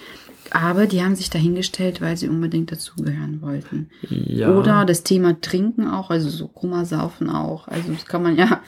Aber 0.51 0.87
die 0.87 1.03
haben 1.03 1.15
sich 1.15 1.31
dahingestellt, 1.31 2.01
weil 2.01 2.17
sie 2.17 2.29
unbedingt 2.29 2.73
dazugehören 2.73 3.43
wollten. 3.43 3.91
Ja. 4.09 4.55
Oder 4.55 4.85
das 4.85 5.03
Thema 5.03 5.39
Trinken 5.41 5.87
auch, 5.87 6.11
also 6.11 6.29
so 6.31 6.49
Kummersaufen 6.49 7.29
auch. 7.31 7.69
Also 7.69 7.93
das 7.93 8.07
kann 8.07 8.23
man 8.23 8.37
ja 8.37 8.63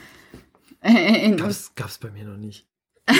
gab's, 1.37 1.71
gab's 1.75 1.97
bei 1.97 2.09
mir 2.11 2.25
noch 2.25 2.37
nicht. 2.37 2.67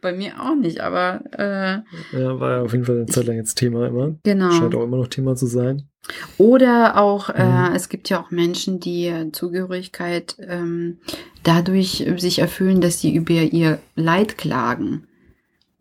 bei 0.00 0.12
mir 0.12 0.40
auch 0.40 0.54
nicht, 0.54 0.80
aber 0.80 1.22
äh, 1.32 2.18
Ja, 2.18 2.40
war 2.40 2.50
ja 2.56 2.62
auf 2.62 2.72
jeden 2.72 2.84
Fall 2.84 2.96
eine 2.96 3.06
Zeit 3.06 3.26
lang 3.26 3.36
jetzt 3.36 3.54
Thema 3.56 3.86
immer. 3.86 4.16
genau. 4.22 4.50
Scheint 4.52 4.74
auch 4.74 4.82
immer 4.84 4.98
noch 4.98 5.08
Thema 5.08 5.34
zu 5.36 5.46
sein. 5.46 5.88
Oder 6.36 6.98
auch, 6.98 7.30
äh, 7.30 7.44
Mhm. 7.70 7.74
es 7.74 7.88
gibt 7.88 8.10
ja 8.10 8.20
auch 8.20 8.30
Menschen, 8.30 8.78
die 8.80 9.06
äh, 9.06 9.32
Zugehörigkeit 9.32 10.36
ähm, 10.40 10.98
dadurch 11.44 12.02
äh, 12.02 12.18
sich 12.18 12.40
erfüllen, 12.40 12.82
dass 12.82 13.00
sie 13.00 13.14
über 13.14 13.32
ihr 13.32 13.78
Leid 13.94 14.36
klagen. 14.36 15.06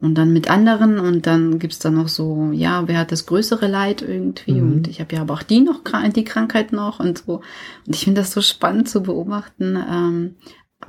Und 0.03 0.15
dann 0.15 0.33
mit 0.33 0.49
anderen 0.49 0.99
und 0.99 1.27
dann 1.27 1.59
gibt's 1.59 1.79
dann 1.79 1.93
noch 1.93 2.09
so, 2.09 2.49
ja, 2.51 2.89
wer 2.89 2.97
hat 2.97 3.13
das 3.13 3.25
größere 3.25 3.67
Leid 3.67 4.01
irgendwie? 4.01 4.59
Mhm. 4.59 4.73
Und 4.73 4.87
ich 4.89 4.99
habe 4.99 5.15
ja 5.15 5.21
aber 5.21 5.33
auch 5.33 5.43
die 5.43 5.61
noch, 5.61 5.79
die 6.13 6.25
Krankheit 6.25 6.73
noch 6.73 6.99
und 6.99 7.19
so. 7.19 7.35
Und 7.87 7.95
ich 7.95 8.03
finde 8.03 8.19
das 8.19 8.33
so 8.33 8.41
spannend 8.41 8.89
zu 8.89 9.01
beobachten. 9.01 9.77
Ähm, 9.89 10.35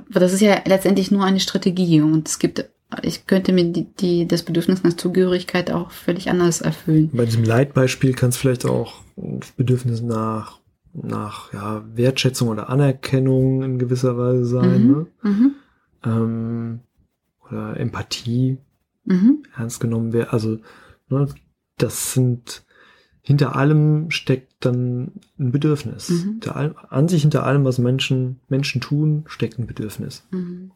aber 0.09 0.19
das 0.19 0.33
ist 0.33 0.41
ja 0.41 0.57
letztendlich 0.65 1.11
nur 1.11 1.23
eine 1.23 1.39
Strategie 1.39 2.01
und 2.01 2.27
es 2.27 2.39
gibt, 2.39 2.69
ich 3.03 3.25
könnte 3.25 3.53
mir 3.53 3.63
die, 3.71 3.85
die, 3.85 4.27
das 4.27 4.43
Bedürfnis 4.43 4.83
nach 4.83 4.97
Zugehörigkeit 4.97 5.71
auch 5.71 5.91
völlig 5.91 6.29
anders 6.29 6.59
erfüllen. 6.59 7.09
Bei 7.13 7.23
diesem 7.23 7.45
Leitbeispiel 7.45 8.15
kann 8.15 8.31
es 8.31 8.37
vielleicht 8.37 8.65
auch 8.65 8.95
ein 9.17 9.39
Bedürfnis 9.55 10.01
nach, 10.01 10.59
nach 10.91 11.53
ja, 11.53 11.85
Wertschätzung 11.93 12.49
oder 12.49 12.67
Anerkennung 12.67 13.63
in 13.63 13.79
gewisser 13.79 14.17
Weise 14.17 14.43
sein. 14.43 14.83
Mhm. 14.83 14.91
Ne? 14.91 15.07
Mhm. 15.23 15.51
Ähm, 16.03 16.79
oder 17.47 17.79
Empathie. 17.79 18.57
Mhm. 19.05 19.43
ernst 19.55 19.79
genommen 19.79 20.13
werden. 20.13 20.29
Also 20.29 20.59
ne, 21.09 21.27
das 21.77 22.13
sind 22.13 22.63
hinter 23.21 23.55
allem 23.55 24.11
steckt 24.11 24.53
dann 24.59 25.13
ein 25.39 25.51
Bedürfnis. 25.51 26.09
Mhm. 26.09 26.41
Allem, 26.47 26.75
an 26.89 27.07
sich 27.07 27.23
hinter 27.23 27.43
allem, 27.43 27.65
was 27.65 27.79
Menschen 27.79 28.39
Menschen 28.49 28.81
tun, 28.81 29.23
steckt 29.27 29.57
ein 29.57 29.65
Bedürfnis. 29.65 30.27
Mhm. 30.29 30.71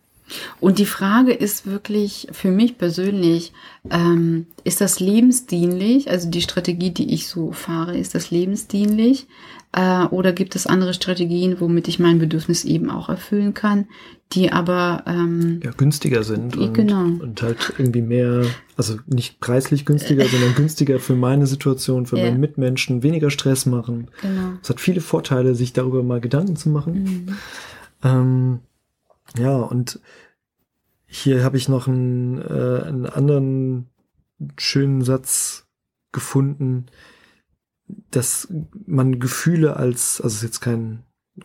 Und 0.59 0.79
die 0.79 0.85
Frage 0.85 1.33
ist 1.33 1.65
wirklich 1.65 2.27
für 2.31 2.51
mich 2.51 2.77
persönlich, 2.77 3.53
ähm, 3.89 4.45
ist 4.63 4.81
das 4.81 4.99
lebensdienlich? 4.99 6.09
Also 6.09 6.29
die 6.29 6.41
Strategie, 6.41 6.91
die 6.91 7.13
ich 7.13 7.27
so 7.27 7.51
fahre, 7.51 7.97
ist 7.97 8.15
das 8.15 8.31
lebensdienlich? 8.31 9.27
Äh, 9.71 10.05
oder 10.05 10.31
gibt 10.33 10.55
es 10.55 10.65
andere 10.65 10.93
Strategien, 10.95 11.57
womit 11.59 11.87
ich 11.87 11.99
mein 11.99 12.17
Bedürfnis 12.19 12.65
eben 12.65 12.89
auch 12.89 13.07
erfüllen 13.09 13.53
kann, 13.53 13.85
die 14.33 14.51
aber 14.51 15.03
ähm, 15.05 15.59
Ja, 15.63 15.71
günstiger 15.71 16.23
sind 16.23 16.55
Die- 16.55 16.59
und, 16.59 16.73
genau. 16.73 17.03
und 17.03 17.41
halt 17.43 17.73
irgendwie 17.77 18.01
mehr, 18.01 18.45
also 18.77 18.97
nicht 19.05 19.39
preislich 19.39 19.85
günstiger, 19.85 20.25
sondern 20.25 20.55
günstiger 20.55 20.99
für 20.99 21.15
meine 21.15 21.45
Situation, 21.45 22.07
für 22.07 22.17
Ja. 22.17 22.25
meine 22.25 22.39
Mitmenschen, 22.39 23.03
weniger 23.03 23.29
Stress 23.29 23.67
machen. 23.67 24.07
genau. 24.21 24.53
Es 24.63 24.69
hat 24.69 24.79
viele 24.79 25.01
Vorteile, 25.01 25.53
sich 25.53 25.71
darüber 25.73 26.01
mal 26.01 26.19
Gedanken 26.19 26.55
zu 26.55 26.69
machen. 26.69 27.03
Mhm. 27.03 27.37
Ähm, 28.03 28.59
ja, 29.37 29.55
und 29.57 29.99
hier 31.05 31.43
habe 31.43 31.57
ich 31.57 31.67
noch 31.69 31.87
einen, 31.87 32.39
äh, 32.39 32.83
einen 32.85 33.05
anderen 33.05 33.89
schönen 34.57 35.01
Satz 35.01 35.67
gefunden, 36.11 36.85
dass 38.11 38.47
man 38.85 39.19
Gefühle 39.19 39.75
als, 39.75 40.21
also 40.21 40.35
ist 40.35 40.43
jetzt 40.43 40.61
kein 40.61 41.03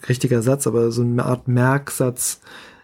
richtiger 0.08 0.42
Satz, 0.42 0.66
aber 0.66 0.90
so 0.92 1.02
eine 1.02 1.24
Art 1.24 1.48
Merksatz, 1.48 2.40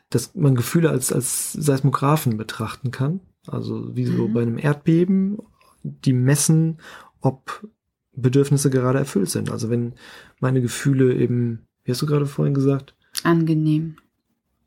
dass 0.08 0.34
man 0.34 0.54
Gefühle 0.54 0.90
als, 0.90 1.12
als 1.12 1.52
Seismographen 1.52 2.36
betrachten 2.36 2.90
kann. 2.90 3.20
Also 3.46 3.94
wie 3.96 4.06
so 4.06 4.28
Mhm. 4.28 4.32
bei 4.34 4.42
einem 4.42 4.58
Erdbeben, 4.58 5.38
die 5.82 6.12
messen, 6.12 6.78
ob 7.20 7.66
Bedürfnisse 8.12 8.70
gerade 8.70 8.98
erfüllt 8.98 9.30
sind. 9.30 9.50
Also 9.50 9.70
wenn 9.70 9.94
meine 10.40 10.60
Gefühle 10.60 11.14
eben, 11.14 11.66
wie 11.84 11.92
hast 11.92 12.02
du 12.02 12.06
gerade 12.06 12.26
vorhin 12.26 12.54
gesagt, 12.54 12.94
Angenehm. 13.24 13.96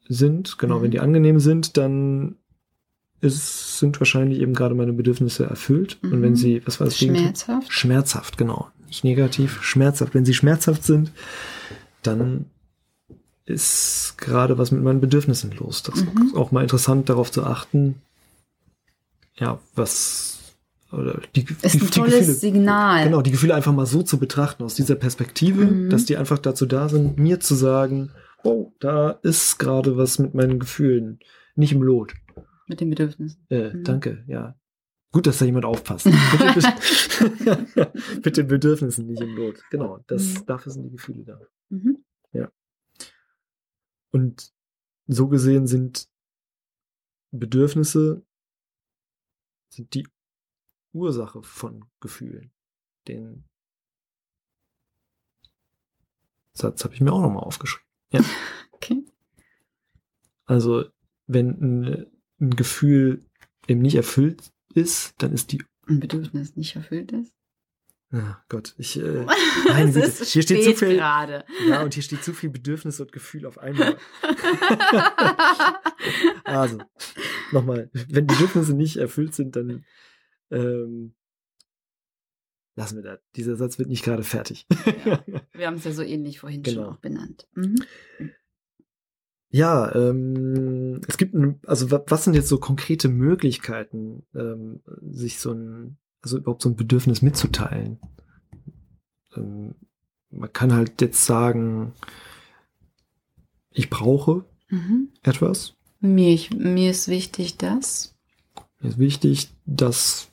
Sind, 0.08 0.58
genau, 0.58 0.80
Mhm. 0.80 0.84
wenn 0.84 0.92
die 0.92 1.00
angenehm 1.00 1.40
sind, 1.40 1.78
dann 1.78 2.36
ist, 3.22 3.80
sind 3.80 4.00
wahrscheinlich 4.02 4.40
eben 4.40 4.54
gerade 4.54 4.76
meine 4.76 4.92
Bedürfnisse 4.94 5.46
erfüllt. 5.46 5.98
Und 6.04 6.22
wenn 6.22 6.32
Mhm. 6.32 6.36
sie, 6.36 6.62
was 6.66 6.80
war 6.80 6.86
das? 6.86 6.98
Schmerzhaft. 6.98 7.72
Schmerzhaft, 7.72 8.38
genau. 8.38 8.68
Nicht 8.88 9.04
negativ, 9.06 9.64
schmerzhaft. 9.64 10.14
Wenn 10.14 10.26
sie 10.26 10.34
schmerzhaft 10.34 10.84
sind, 10.84 11.12
dann 12.02 12.46
ist 13.46 14.16
gerade 14.18 14.58
was 14.58 14.72
mit 14.72 14.84
meinen 14.84 15.02
Bedürfnissen 15.02 15.52
los. 15.52 15.84
Das 15.84 15.96
Mhm. 16.04 16.28
ist 16.28 16.36
auch 16.36 16.52
mal 16.52 16.62
interessant, 16.64 17.10
darauf 17.10 17.32
zu 17.32 17.44
achten, 17.44 17.96
ja, 19.36 19.60
was, 19.76 20.40
oder 20.92 21.20
die, 21.36 21.46
Ist 21.62 21.76
die, 21.76 21.82
ein 21.82 21.92
tolles 21.92 22.14
Gefühle, 22.20 22.34
Signal. 22.34 23.06
Genau, 23.06 23.22
die 23.22 23.32
Gefühle 23.32 23.56
einfach 23.56 23.74
mal 23.74 23.86
so 23.86 24.04
zu 24.04 24.18
betrachten, 24.18 24.64
aus 24.64 24.76
dieser 24.76 24.96
Perspektive, 24.96 25.66
Mhm. 25.66 25.90
dass 25.90 26.06
die 26.06 26.18
einfach 26.18 26.40
dazu 26.40 26.66
da 26.66 26.88
sind, 26.90 27.18
mir 27.18 27.40
zu 27.40 27.56
sagen, 27.56 28.12
oh, 28.44 28.74
da 28.80 29.12
ist 29.12 29.58
gerade 29.60 29.98
was 29.98 30.20
mit 30.20 30.34
meinen 30.34 30.60
Gefühlen. 30.60 31.20
Nicht 31.56 31.72
im 31.74 31.84
Lot. 31.84 32.14
Mit 32.68 32.80
den 32.82 32.90
Bedürfnissen. 32.90 33.46
Äh, 33.50 33.74
Mhm. 33.74 33.84
Danke, 33.84 34.24
ja. 34.28 34.58
Gut, 35.12 35.28
dass 35.28 35.38
da 35.40 35.46
jemand 35.46 35.66
aufpasst. 35.66 36.06
mit, 38.26 38.38
den 38.38 38.48
Bedürfnissen 38.48 39.06
nicht 39.06 39.22
im 39.22 39.36
Lot. 39.36 39.64
Genau, 39.70 40.00
das, 40.08 40.40
Mhm. 40.42 40.46
dafür 40.48 40.72
sind 40.72 40.84
die 40.84 40.92
Gefühle 40.92 41.24
da. 41.24 41.40
Mhm. 41.70 42.04
Und 44.12 44.54
so 45.08 45.28
gesehen 45.28 45.66
sind 45.66 46.08
Bedürfnisse 47.32 48.24
sind 49.70 49.92
die 49.96 50.08
Ursache 50.92 51.42
von 51.42 51.86
Gefühlen. 52.00 52.52
Den 53.08 53.46
Satz 56.54 56.84
habe 56.84 56.94
ich 56.94 57.02
mir 57.02 57.12
auch 57.12 57.22
nochmal 57.22 57.44
aufgeschrieben. 57.44 57.88
Okay. 58.74 59.06
Also, 60.46 60.84
wenn 61.26 61.50
ein, 61.50 62.06
ein 62.42 62.50
Gefühl 62.50 63.24
eben 63.68 63.82
nicht 63.82 63.96
erfüllt 63.96 64.52
ist, 64.74 65.14
dann 65.20 65.32
ist 65.32 65.54
die. 65.54 65.64
Ein 65.88 66.02
Bedürfnis 66.02 66.58
nicht 66.58 66.76
erfüllt 66.76 67.14
ist. 67.14 67.34
Ah 68.12 68.44
Gott, 68.50 68.76
ich. 68.78 69.00
Äh, 69.00 69.26
ist 69.86 70.26
hier 70.26 70.44
steht 70.44 70.64
zu 70.64 70.76
viel. 70.76 70.96
gerade. 70.96 71.46
Ja, 71.68 71.82
und 71.82 71.94
hier 71.94 72.04
steht 72.04 72.24
zu 72.24 72.34
viel 72.34 72.50
Bedürfnis 72.50 73.00
und 73.00 73.12
Gefühl 73.12 73.46
auf 73.46 73.58
einmal. 73.58 73.98
Also, 76.44 76.80
nochmal, 77.52 77.90
wenn 77.94 78.28
Bedürfnisse 78.28 78.74
nicht 78.74 78.98
erfüllt 78.98 79.34
sind, 79.34 79.56
dann 79.56 79.86
ähm, 80.52 81.16
lassen 82.76 82.96
wir 82.98 83.04
das. 83.04 83.20
Dieser 83.36 83.56
Satz 83.56 83.78
wird 83.80 83.90
nicht 83.90 84.04
gerade 84.04 84.24
fertig. 84.24 84.66
Ja. 85.06 85.24
Wir 85.54 85.68
haben 85.68 85.76
es 85.76 85.84
ja 85.84 85.92
so 85.92 86.02
ähnlich 86.02 86.40
vorhin 86.40 86.64
schon 86.66 86.76
Genau. 86.76 86.90
auch 86.90 86.98
benannt. 86.98 87.48
Mhm. 87.54 87.76
Ja, 89.50 89.94
ähm, 89.94 91.02
es 91.08 91.18
gibt, 91.18 91.36
ein, 91.36 91.60
also 91.68 91.92
wa- 91.92 92.04
was 92.08 92.24
sind 92.24 92.34
jetzt 92.34 92.48
so 92.50 92.58
konkrete 92.58 93.08
Möglichkeiten, 93.08 94.26
ähm, 94.34 94.82
sich 95.02 95.40
so 95.40 95.52
ein, 95.52 95.98
also 96.24 96.38
überhaupt 96.38 96.64
so 96.64 96.70
ein 96.70 96.76
Bedürfnis 96.76 97.22
mitzuteilen? 97.22 98.00
Ähm, 99.36 99.76
man 100.32 100.52
kann 100.52 100.74
halt 100.74 101.00
jetzt 101.02 101.26
sagen, 101.26 101.94
ich 103.70 103.90
brauche 103.92 104.46
Mhm. 104.70 105.10
etwas. 105.22 105.76
Mir, 106.00 106.34
ich, 106.34 106.50
mir 106.52 106.90
ist 106.90 107.08
wichtig, 107.08 107.58
dass. 107.58 108.16
Mir 108.80 108.90
ist 108.90 108.98
wichtig, 108.98 109.50
dass, 109.68 110.32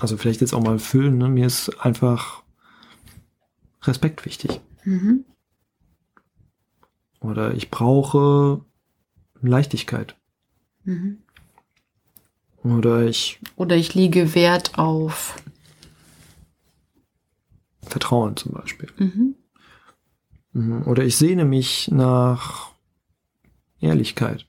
also 0.00 0.16
vielleicht 0.16 0.40
jetzt 0.40 0.54
auch 0.54 0.62
mal 0.62 0.78
füllen, 0.78 1.18
ne? 1.18 1.28
mir 1.28 1.46
ist 1.46 1.68
einfach 1.80 2.42
Respekt 3.82 4.24
wichtig. 4.24 4.60
Mhm. 4.84 5.24
Oder 7.20 7.54
ich 7.54 7.70
brauche 7.70 8.64
Leichtigkeit. 9.42 10.16
Mhm. 10.84 11.18
Oder 12.62 13.06
ich 13.06 13.40
Oder 13.56 13.76
ich 13.76 13.94
lege 13.94 14.34
Wert 14.34 14.78
auf. 14.78 15.36
Vertrauen 17.82 18.36
zum 18.36 18.52
Beispiel. 18.52 18.88
Mhm. 18.98 19.34
Mhm. 20.52 20.82
Oder 20.86 21.04
ich 21.04 21.16
sehne 21.16 21.44
mich 21.44 21.90
nach 21.90 22.72
Ehrlichkeit. 23.80 24.46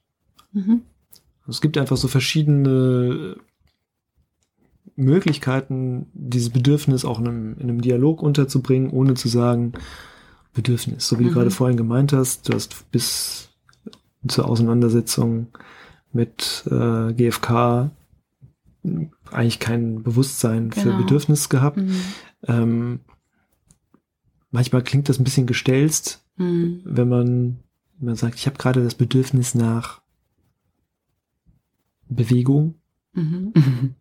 Mhm. 0.51 0.83
Es 1.47 1.61
gibt 1.61 1.77
einfach 1.77 1.97
so 1.97 2.07
verschiedene 2.07 3.37
Möglichkeiten, 4.95 6.07
dieses 6.13 6.49
Bedürfnis 6.49 7.05
auch 7.05 7.19
in 7.19 7.27
einem, 7.27 7.53
in 7.55 7.63
einem 7.69 7.81
Dialog 7.81 8.21
unterzubringen, 8.21 8.89
ohne 8.91 9.13
zu 9.15 9.27
sagen, 9.27 9.73
Bedürfnis. 10.53 11.07
So 11.07 11.17
wie 11.17 11.23
du 11.23 11.29
Mhm. 11.29 11.33
gerade 11.33 11.51
vorhin 11.51 11.77
gemeint 11.77 12.11
hast, 12.13 12.49
du 12.49 12.53
hast 12.53 12.91
bis 12.91 13.49
zur 14.27 14.47
Auseinandersetzung 14.47 15.47
mit 16.13 16.63
äh, 16.69 17.13
GfK 17.13 17.89
eigentlich 19.31 19.59
kein 19.59 20.03
Bewusstsein 20.03 20.71
für 20.71 20.89
Genau. 20.89 20.97
Bedürfnis 20.97 21.47
gehabt. 21.49 21.77
Mhm. 21.77 21.95
Ähm, 22.47 22.99
manchmal 24.51 24.83
klingt 24.83 25.07
das 25.07 25.19
ein 25.19 25.23
bisschen 25.23 25.47
gestelzt, 25.47 26.23
Mhm. 26.37 26.81
wenn 26.83 27.07
man, 27.07 27.59
wenn 27.99 28.07
man 28.07 28.15
sagt, 28.15 28.35
ich 28.35 28.45
habe 28.47 28.57
gerade 28.57 28.83
das 28.83 28.95
Bedürfnis 28.95 29.55
nach 29.55 30.01
Bewegung, 32.09 32.75
Mhm. 33.13 33.53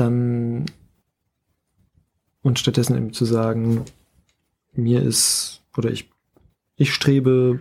dann 0.00 0.66
und 2.42 2.58
stattdessen 2.58 2.96
eben 2.96 3.12
zu 3.12 3.24
sagen, 3.24 3.84
mir 4.72 5.02
ist 5.02 5.62
oder 5.76 5.90
ich 5.90 6.10
ich 6.76 6.92
strebe 6.94 7.60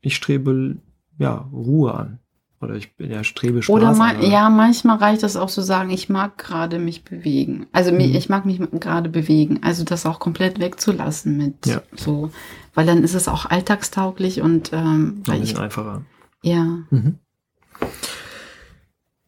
ich 0.00 0.16
strebe 0.16 0.76
ja 1.18 1.48
Ruhe 1.52 1.94
an 1.94 2.18
oder 2.60 2.74
ich 2.76 2.92
ja, 2.98 3.24
strebe 3.24 3.62
Spaß 3.62 3.74
Oder 3.74 3.88
an. 3.88 3.98
ma 3.98 4.12
ja, 4.22 4.48
manchmal 4.50 4.98
reicht 4.98 5.22
das 5.24 5.36
auch 5.36 5.50
zu 5.50 5.62
sagen, 5.62 5.90
ich 5.90 6.08
mag 6.08 6.38
gerade 6.38 6.78
mich 6.78 7.02
bewegen. 7.04 7.66
Also 7.72 7.90
Mhm. 7.92 8.00
ich 8.00 8.28
mag 8.28 8.44
mich 8.46 8.60
gerade 8.78 9.08
bewegen. 9.08 9.60
Also 9.62 9.82
das 9.84 10.06
auch 10.06 10.20
komplett 10.20 10.60
wegzulassen 10.60 11.36
mit 11.36 11.66
Ja. 11.66 11.82
so, 11.96 12.30
weil 12.74 12.86
dann 12.86 13.02
ist 13.02 13.14
es 13.14 13.26
auch 13.26 13.46
alltagstauglich 13.46 14.42
und 14.42 14.72
ähm, 14.72 15.22
weil 15.26 15.42
ich, 15.42 15.58
einfacher. 15.58 16.02
ja, 16.42 16.64
Mhm. 16.90 17.18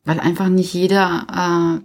Weil 0.04 0.20
einfach 0.20 0.48
nicht 0.48 0.72
jeder 0.74 1.82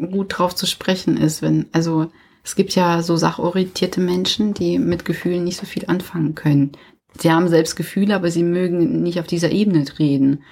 äh, 0.00 0.04
gut 0.06 0.38
drauf 0.38 0.54
zu 0.54 0.66
sprechen 0.66 1.16
ist. 1.16 1.42
Wenn 1.42 1.66
also 1.72 2.10
es 2.44 2.56
gibt 2.56 2.74
ja 2.74 3.02
so 3.02 3.16
sachorientierte 3.16 4.00
Menschen, 4.00 4.54
die 4.54 4.78
mit 4.78 5.04
Gefühlen 5.04 5.44
nicht 5.44 5.58
so 5.58 5.66
viel 5.66 5.86
anfangen 5.86 6.34
können. 6.34 6.72
Sie 7.18 7.30
haben 7.30 7.48
selbst 7.48 7.76
Gefühle, 7.76 8.14
aber 8.14 8.30
sie 8.30 8.42
mögen 8.42 9.02
nicht 9.02 9.20
auf 9.20 9.26
dieser 9.26 9.50
Ebene 9.50 9.84
reden, 9.98 10.42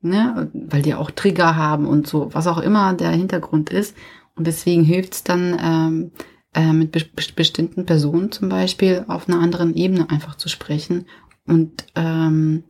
ne? 0.00 0.50
weil 0.54 0.82
die 0.82 0.94
auch 0.94 1.10
Trigger 1.10 1.56
haben 1.56 1.86
und 1.86 2.06
so, 2.06 2.32
was 2.32 2.46
auch 2.46 2.58
immer 2.58 2.94
der 2.94 3.10
Hintergrund 3.10 3.70
ist. 3.70 3.94
Und 4.34 4.46
deswegen 4.46 4.82
hilft 4.82 5.14
es 5.14 5.24
dann, 5.24 5.56
ähm, 5.60 6.10
äh, 6.54 6.72
mit 6.72 6.92
be 6.92 7.02
bestimmten 7.36 7.84
Personen 7.86 8.32
zum 8.32 8.48
Beispiel 8.48 9.04
auf 9.08 9.28
einer 9.28 9.40
anderen 9.40 9.74
Ebene 9.74 10.08
einfach 10.10 10.36
zu 10.36 10.48
sprechen 10.48 11.06
und 11.46 11.86
ähm, 11.94 12.64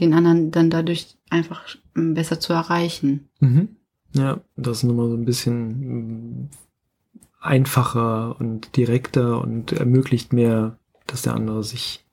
den 0.00 0.14
anderen 0.14 0.50
dann 0.50 0.70
dadurch 0.70 1.18
einfach 1.30 1.66
besser 2.14 2.40
zu 2.40 2.52
erreichen. 2.52 3.28
Mhm. 3.40 3.68
Ja, 4.14 4.40
das 4.56 4.78
ist 4.78 4.84
nochmal 4.84 5.08
so 5.10 5.16
ein 5.16 5.24
bisschen 5.24 6.42
mm, 6.44 6.48
einfacher 7.40 8.36
und 8.40 8.76
direkter 8.76 9.40
und 9.40 9.72
ermöglicht 9.72 10.32
mehr, 10.32 10.78
dass 11.06 11.22
der 11.22 11.34
andere 11.34 11.62
sich 11.62 12.04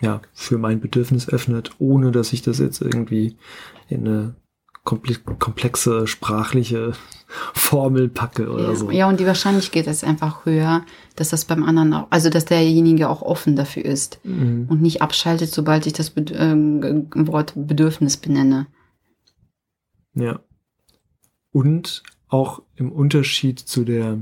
ja 0.00 0.20
für 0.32 0.58
mein 0.58 0.80
Bedürfnis 0.80 1.28
öffnet, 1.28 1.72
ohne 1.78 2.12
dass 2.12 2.32
ich 2.32 2.42
das 2.42 2.58
jetzt 2.58 2.80
irgendwie 2.80 3.36
in 3.88 4.06
eine 4.06 4.34
komplexe 4.84 6.06
sprachliche 6.06 6.92
Formel 7.52 8.08
packe 8.08 8.50
oder 8.50 8.70
ja, 8.70 8.74
so. 8.74 8.90
Ja, 8.90 9.08
und 9.08 9.20
die 9.20 9.26
Wahrscheinlichkeit 9.26 9.86
ist 9.86 10.02
einfach 10.02 10.46
höher, 10.46 10.82
dass 11.14 11.28
das 11.28 11.44
beim 11.44 11.62
anderen 11.62 11.92
auch, 11.92 12.06
also 12.08 12.30
dass 12.30 12.46
derjenige 12.46 13.10
auch 13.10 13.20
offen 13.20 13.54
dafür 13.54 13.84
ist 13.84 14.18
Mhm. 14.24 14.66
und 14.68 14.80
nicht 14.80 15.02
abschaltet, 15.02 15.50
sobald 15.50 15.86
ich 15.86 15.92
das 15.92 16.10
Bed 16.10 16.32
ähm, 16.34 17.06
Wort 17.14 17.52
Bedürfnis 17.54 18.16
benenne. 18.16 18.66
Ja. 20.18 20.40
Und 21.52 22.02
auch 22.28 22.62
im 22.76 22.92
Unterschied 22.92 23.58
zu 23.58 23.84
der 23.84 24.18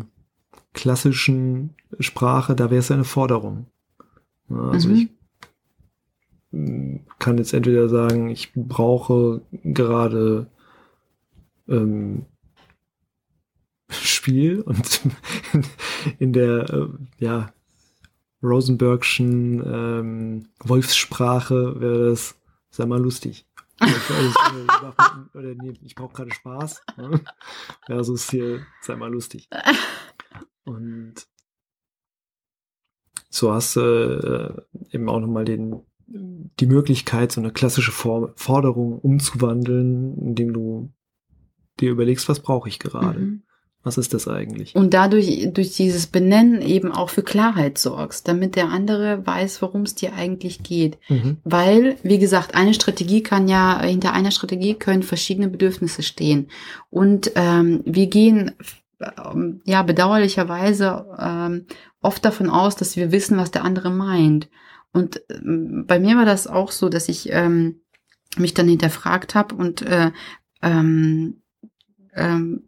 klassischen 0.72 1.74
Sprache, 1.98 2.54
da 2.54 2.70
wäre 2.70 2.80
es 2.80 2.90
eine 2.90 3.04
Forderung. 3.04 3.66
Also 4.48 4.88
Mhm. 4.90 4.94
ich 4.94 5.08
mm, 6.52 6.96
kann 7.18 7.38
jetzt 7.38 7.52
entweder 7.52 7.88
sagen, 7.88 8.28
ich 8.30 8.52
brauche 8.54 9.42
gerade 9.64 10.46
ähm, 11.68 12.26
Spiel 13.90 14.60
und 14.60 15.00
in 16.18 16.32
der 16.32 16.70
äh, 16.70 16.88
ja 17.18 17.52
Rosenbergschen 18.42 19.62
ähm, 19.64 20.48
Wolfssprache 20.62 21.80
wäre 21.80 22.10
das, 22.10 22.36
sei 22.70 22.86
mal 22.86 23.00
lustig. 23.00 23.46
Oder 23.80 25.54
nee, 25.54 25.74
ich 25.82 25.94
brauche 25.94 26.14
gerade 26.14 26.32
Spaß. 26.32 26.82
Ja, 27.88 28.02
so 28.02 28.14
ist 28.14 28.30
hier, 28.30 28.66
sei 28.80 28.96
mal 28.96 29.12
lustig. 29.12 29.48
Und 30.64 31.26
so 33.30 33.52
hast 33.52 33.76
du 33.76 34.66
äh, 34.72 34.94
eben 34.94 35.08
auch 35.08 35.20
nochmal 35.20 35.44
den, 35.44 35.82
die 36.06 36.66
Möglichkeit, 36.66 37.32
so 37.32 37.40
eine 37.40 37.52
klassische 37.52 37.92
For 37.92 38.32
Forderung 38.36 38.98
umzuwandeln, 38.98 40.16
indem 40.18 40.52
du 40.52 40.92
dir 41.78 41.90
überlegst, 41.90 42.28
was 42.28 42.40
brauche 42.40 42.68
ich 42.68 42.78
gerade? 42.78 43.20
Mhm. 43.20 43.45
Was 43.86 43.98
ist 43.98 44.14
das 44.14 44.26
eigentlich? 44.26 44.74
Und 44.74 44.94
dadurch, 44.94 45.48
durch 45.52 45.76
dieses 45.76 46.08
Benennen 46.08 46.60
eben 46.60 46.90
auch 46.90 47.08
für 47.08 47.22
Klarheit 47.22 47.78
sorgst, 47.78 48.26
damit 48.26 48.56
der 48.56 48.68
andere 48.68 49.24
weiß, 49.24 49.62
worum 49.62 49.82
es 49.82 49.94
dir 49.94 50.12
eigentlich 50.12 50.64
geht. 50.64 50.98
Mhm. 51.08 51.36
Weil, 51.44 51.96
wie 52.02 52.18
gesagt, 52.18 52.56
eine 52.56 52.74
Strategie 52.74 53.22
kann 53.22 53.46
ja, 53.46 53.80
hinter 53.80 54.12
einer 54.12 54.32
Strategie 54.32 54.74
können 54.74 55.04
verschiedene 55.04 55.46
Bedürfnisse 55.46 56.02
stehen. 56.02 56.48
Und 56.90 57.30
ähm, 57.36 57.82
wir 57.84 58.08
gehen 58.08 58.56
ähm, 59.00 59.60
ja 59.64 59.84
bedauerlicherweise 59.84 61.06
ähm, 61.20 61.66
oft 62.02 62.24
davon 62.24 62.50
aus, 62.50 62.74
dass 62.74 62.96
wir 62.96 63.12
wissen, 63.12 63.38
was 63.38 63.52
der 63.52 63.64
andere 63.64 63.90
meint. 63.90 64.48
Und 64.92 65.22
ähm, 65.30 65.84
bei 65.86 66.00
mir 66.00 66.16
war 66.16 66.24
das 66.24 66.48
auch 66.48 66.72
so, 66.72 66.88
dass 66.88 67.08
ich 67.08 67.28
ähm, 67.30 67.82
mich 68.36 68.52
dann 68.52 68.66
hinterfragt 68.66 69.36
habe 69.36 69.54
und 69.54 69.82
äh, 69.82 70.10
ähm, 70.60 71.36
ähm, 72.16 72.64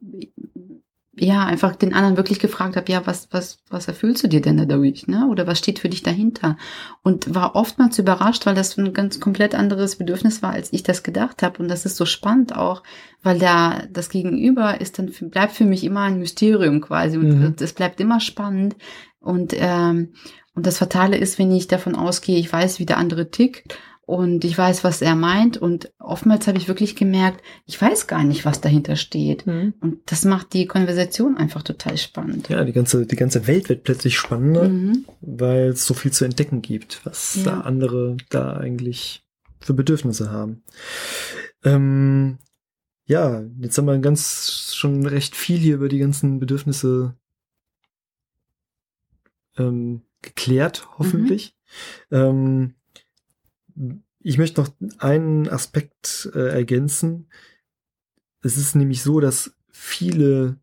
ja, 1.21 1.45
einfach 1.45 1.77
den 1.77 1.95
anderen 1.95 2.17
wirklich 2.17 2.39
gefragt 2.39 2.77
habe, 2.77 2.91
ja, 2.91 3.07
was, 3.07 3.29
was, 3.31 3.59
was 3.71 3.89
erfüllst 3.89 4.23
du 4.25 4.29
dir 4.29 4.41
denn 4.41 4.57
dadurch, 4.57 5.07
ne? 5.07 5.29
Oder 5.31 5.47
was 5.47 5.59
steht 5.59 5.79
für 5.79 5.89
dich 5.89 6.03
dahinter? 6.03 6.57
Und 7.03 7.35
war 7.35 7.55
oftmals 7.57 7.99
überrascht, 7.99 8.47
weil 8.47 8.55
das 8.55 8.77
ein 8.77 8.93
ganz 8.93 9.21
komplett 9.21 9.55
anderes 9.55 9.97
Bedürfnis 9.97 10.43
war, 10.43 10.53
als 10.53 10.73
ich 10.73 10.83
das 10.83 11.03
gedacht 11.03 11.43
habe. 11.43 11.63
Und 11.63 11.69
das 11.69 11.87
ist 11.87 11.97
so 11.97 12.07
spannend 12.07 12.57
auch, 12.57 12.83
weil 13.23 13.39
da 13.39 13.83
das 13.91 14.09
Gegenüber 14.09 14.81
ist 14.81 14.99
dann 14.99 15.11
bleibt 15.31 15.53
für 15.53 15.65
mich 15.65 15.85
immer 15.85 16.03
ein 16.03 16.19
Mysterium 16.19 16.81
quasi 16.81 17.17
und 17.19 17.29
Mhm. 17.29 17.55
es 17.61 17.73
bleibt 17.73 18.01
immer 18.01 18.21
spannend. 18.21 18.77
Und 19.21 19.55
ähm, 19.57 20.13
und 20.55 20.67
das 20.67 20.79
Fatale 20.79 21.17
ist, 21.17 21.39
wenn 21.39 21.53
ich 21.53 21.69
davon 21.69 21.95
ausgehe, 21.95 22.39
ich 22.39 22.53
weiß, 22.53 22.81
wie 22.81 22.87
der 22.87 22.99
andere 22.99 23.31
tickt 23.31 23.79
und 24.09 24.43
ich 24.47 24.57
weiß, 24.57 24.85
was 24.85 25.03
er 25.03 25.15
meint. 25.15 25.59
Und 25.59 25.93
oftmals 25.99 26.47
habe 26.47 26.57
ich 26.57 26.67
wirklich 26.67 26.97
gemerkt, 26.97 27.43
ich 27.67 27.79
weiß 27.79 28.07
gar 28.07 28.25
nicht, 28.25 28.47
was 28.47 28.63
dahinter 28.63 28.97
steht. 28.97 29.47
Und 29.47 29.99
das 30.07 30.25
macht 30.25 30.55
die 30.55 30.65
Konversation 30.67 31.37
einfach 31.37 31.63
total 31.63 31.99
spannend. 31.99 32.49
Ja, 32.49 32.65
die 32.65 32.73
ganze, 32.73 33.05
die 33.05 33.17
ganze 33.17 33.47
Welt 33.47 33.69
wird 33.69 33.85
plötzlich 33.85 34.17
spannender, 34.17 34.71
Mhm. 34.71 35.05
weil 35.21 35.69
es 35.69 35.85
so 35.85 35.93
viel 35.93 36.11
zu 36.11 36.25
entdecken 36.25 36.63
gibt, 36.63 37.05
was 37.05 37.35
Ja. 37.37 37.43
da 37.45 37.61
andere 37.61 38.17
da 38.31 38.57
eigentlich 38.57 39.27
für 39.61 39.75
Bedürfnisse 39.75 40.31
haben. 40.31 40.63
Ähm, 41.63 42.39
ja, 43.05 43.43
jetzt 43.61 43.77
haben 43.77 43.85
wir 43.87 43.99
ganz 43.99 44.73
schon 44.75 45.05
recht 45.05 45.37
viel 45.37 45.59
hier 45.59 45.75
über 45.75 45.91
die 45.91 45.99
ganzen 45.99 46.41
Bedürfnisse 46.41 47.15
ähm, 49.59 50.01
geklärt, 50.23 50.89
hoffentlich. 50.99 51.55
Ähm, 52.11 52.75
ich 54.21 54.39
möchte 54.39 54.61
noch 54.61 54.71
einen 54.99 55.49
Aspekt 55.49 56.31
äh, 56.35 56.49
ergänzen. 56.51 57.29
Es 58.43 58.57
ist 58.57 58.75
nämlich 58.75 59.03
so, 59.03 59.21
dass 59.21 59.55
viele 59.71 60.57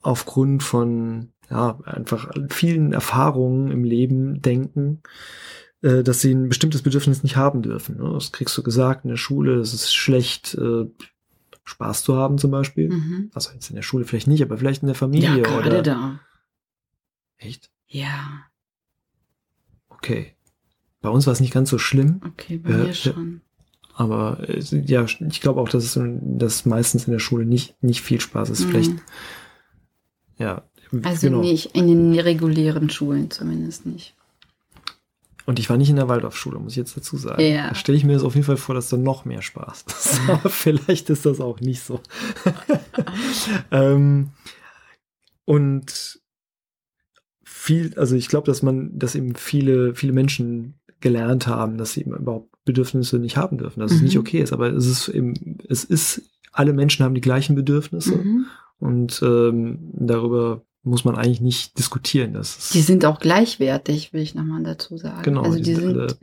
aufgrund 0.00 0.62
von 0.62 1.32
ja, 1.50 1.78
einfach 1.84 2.32
vielen 2.48 2.92
Erfahrungen 2.92 3.70
im 3.70 3.84
Leben 3.84 4.40
denken, 4.40 5.02
äh, 5.82 6.02
dass 6.02 6.20
sie 6.20 6.32
ein 6.32 6.48
bestimmtes 6.48 6.82
Bedürfnis 6.82 7.22
nicht 7.22 7.36
haben 7.36 7.62
dürfen. 7.62 7.98
Ne? 7.98 8.10
Das 8.12 8.32
kriegst 8.32 8.56
du 8.56 8.62
gesagt 8.62 9.04
in 9.04 9.10
der 9.10 9.16
Schule, 9.16 9.56
es 9.56 9.74
ist 9.74 9.94
schlecht, 9.94 10.54
äh, 10.54 10.86
Spaß 11.64 12.02
zu 12.02 12.16
haben 12.16 12.38
zum 12.38 12.50
Beispiel. 12.50 12.88
Mhm. 12.88 13.30
Also 13.34 13.52
jetzt 13.52 13.70
in 13.70 13.76
der 13.76 13.82
Schule 13.82 14.04
vielleicht 14.04 14.26
nicht, 14.26 14.42
aber 14.42 14.58
vielleicht 14.58 14.82
in 14.82 14.86
der 14.88 14.96
Familie 14.96 15.36
Ja, 15.36 15.42
gerade 15.42 15.68
oder. 15.68 15.82
da. 15.82 16.20
Echt? 17.36 17.70
Ja, 17.86 18.44
Okay. 20.02 20.34
Bei 21.02 21.08
uns 21.10 21.26
war 21.26 21.32
es 21.32 21.40
nicht 21.40 21.52
ganz 21.52 21.68
so 21.68 21.78
schlimm, 21.78 22.20
okay, 22.24 22.58
bei 22.58 22.70
mir 22.70 22.86
ja. 22.86 22.94
schon. 22.94 23.40
aber 23.94 24.38
äh, 24.48 24.62
ja, 24.86 25.04
ich 25.04 25.40
glaube 25.40 25.60
auch, 25.60 25.68
dass 25.68 25.84
es 25.84 26.00
dass 26.22 26.64
meistens 26.64 27.06
in 27.06 27.12
der 27.12 27.18
Schule 27.18 27.44
nicht, 27.44 27.74
nicht 27.82 28.00
viel 28.00 28.20
Spaß 28.20 28.50
ist. 28.50 28.64
Mhm. 28.64 28.70
Vielleicht, 28.70 28.92
ja. 30.38 30.62
Also 31.02 31.28
genau. 31.28 31.40
nicht 31.40 31.74
in 31.74 31.88
den 31.88 32.18
regulären 32.18 32.88
Schulen 32.90 33.30
zumindest 33.30 33.86
nicht. 33.86 34.14
Und 35.44 35.58
ich 35.58 35.68
war 35.68 35.76
nicht 35.76 35.90
in 35.90 35.96
der 35.96 36.08
Waldorfschule, 36.08 36.58
muss 36.58 36.72
ich 36.72 36.76
jetzt 36.76 36.96
dazu 36.96 37.16
sagen. 37.16 37.42
Ja. 37.42 37.70
Da 37.70 37.74
stelle 37.74 37.98
ich 37.98 38.04
mir 38.04 38.12
das 38.12 38.22
auf 38.22 38.34
jeden 38.34 38.46
Fall 38.46 38.56
vor, 38.56 38.74
dass 38.74 38.88
da 38.88 38.96
noch 38.96 39.24
mehr 39.24 39.42
Spaß 39.42 39.84
ist. 39.88 40.20
Aber 40.28 40.50
vielleicht 40.50 41.10
ist 41.10 41.26
das 41.26 41.40
auch 41.40 41.60
nicht 41.60 41.82
so. 41.82 42.00
ähm, 43.72 44.30
und 45.44 46.20
viel, 47.42 47.96
also 47.98 48.14
ich 48.14 48.28
glaube, 48.28 48.46
dass 48.46 48.62
man, 48.62 48.98
dass 48.98 49.14
eben 49.14 49.34
viele, 49.34 49.94
viele 49.94 50.12
Menschen 50.12 50.74
gelernt 51.02 51.46
haben, 51.46 51.76
dass 51.76 51.92
sie 51.92 52.02
überhaupt 52.02 52.48
Bedürfnisse 52.64 53.18
nicht 53.18 53.36
haben 53.36 53.58
dürfen, 53.58 53.80
dass 53.80 53.92
es 53.92 53.98
Mhm. 53.98 54.04
nicht 54.04 54.18
okay 54.18 54.40
ist. 54.40 54.52
Aber 54.52 54.72
es 54.72 54.86
ist 54.86 55.08
eben, 55.08 55.58
es 55.68 55.84
ist, 55.84 56.22
alle 56.52 56.72
Menschen 56.72 57.04
haben 57.04 57.14
die 57.14 57.20
gleichen 57.20 57.54
Bedürfnisse 57.56 58.16
Mhm. 58.16 58.46
und 58.78 59.20
ähm, 59.22 59.90
darüber 59.92 60.62
muss 60.84 61.04
man 61.04 61.14
eigentlich 61.16 61.40
nicht 61.40 61.78
diskutieren. 61.78 62.32
Das 62.32 62.70
Die 62.70 62.80
sind 62.80 63.04
auch 63.04 63.18
gleichwertig, 63.20 64.12
will 64.12 64.22
ich 64.22 64.34
nochmal 64.34 64.62
dazu 64.62 64.96
sagen. 64.96 65.22
genau, 65.22 65.42
also 65.42 65.58
die 65.58 65.64
die 65.64 65.74
sind 65.74 65.84
sind 65.94 66.18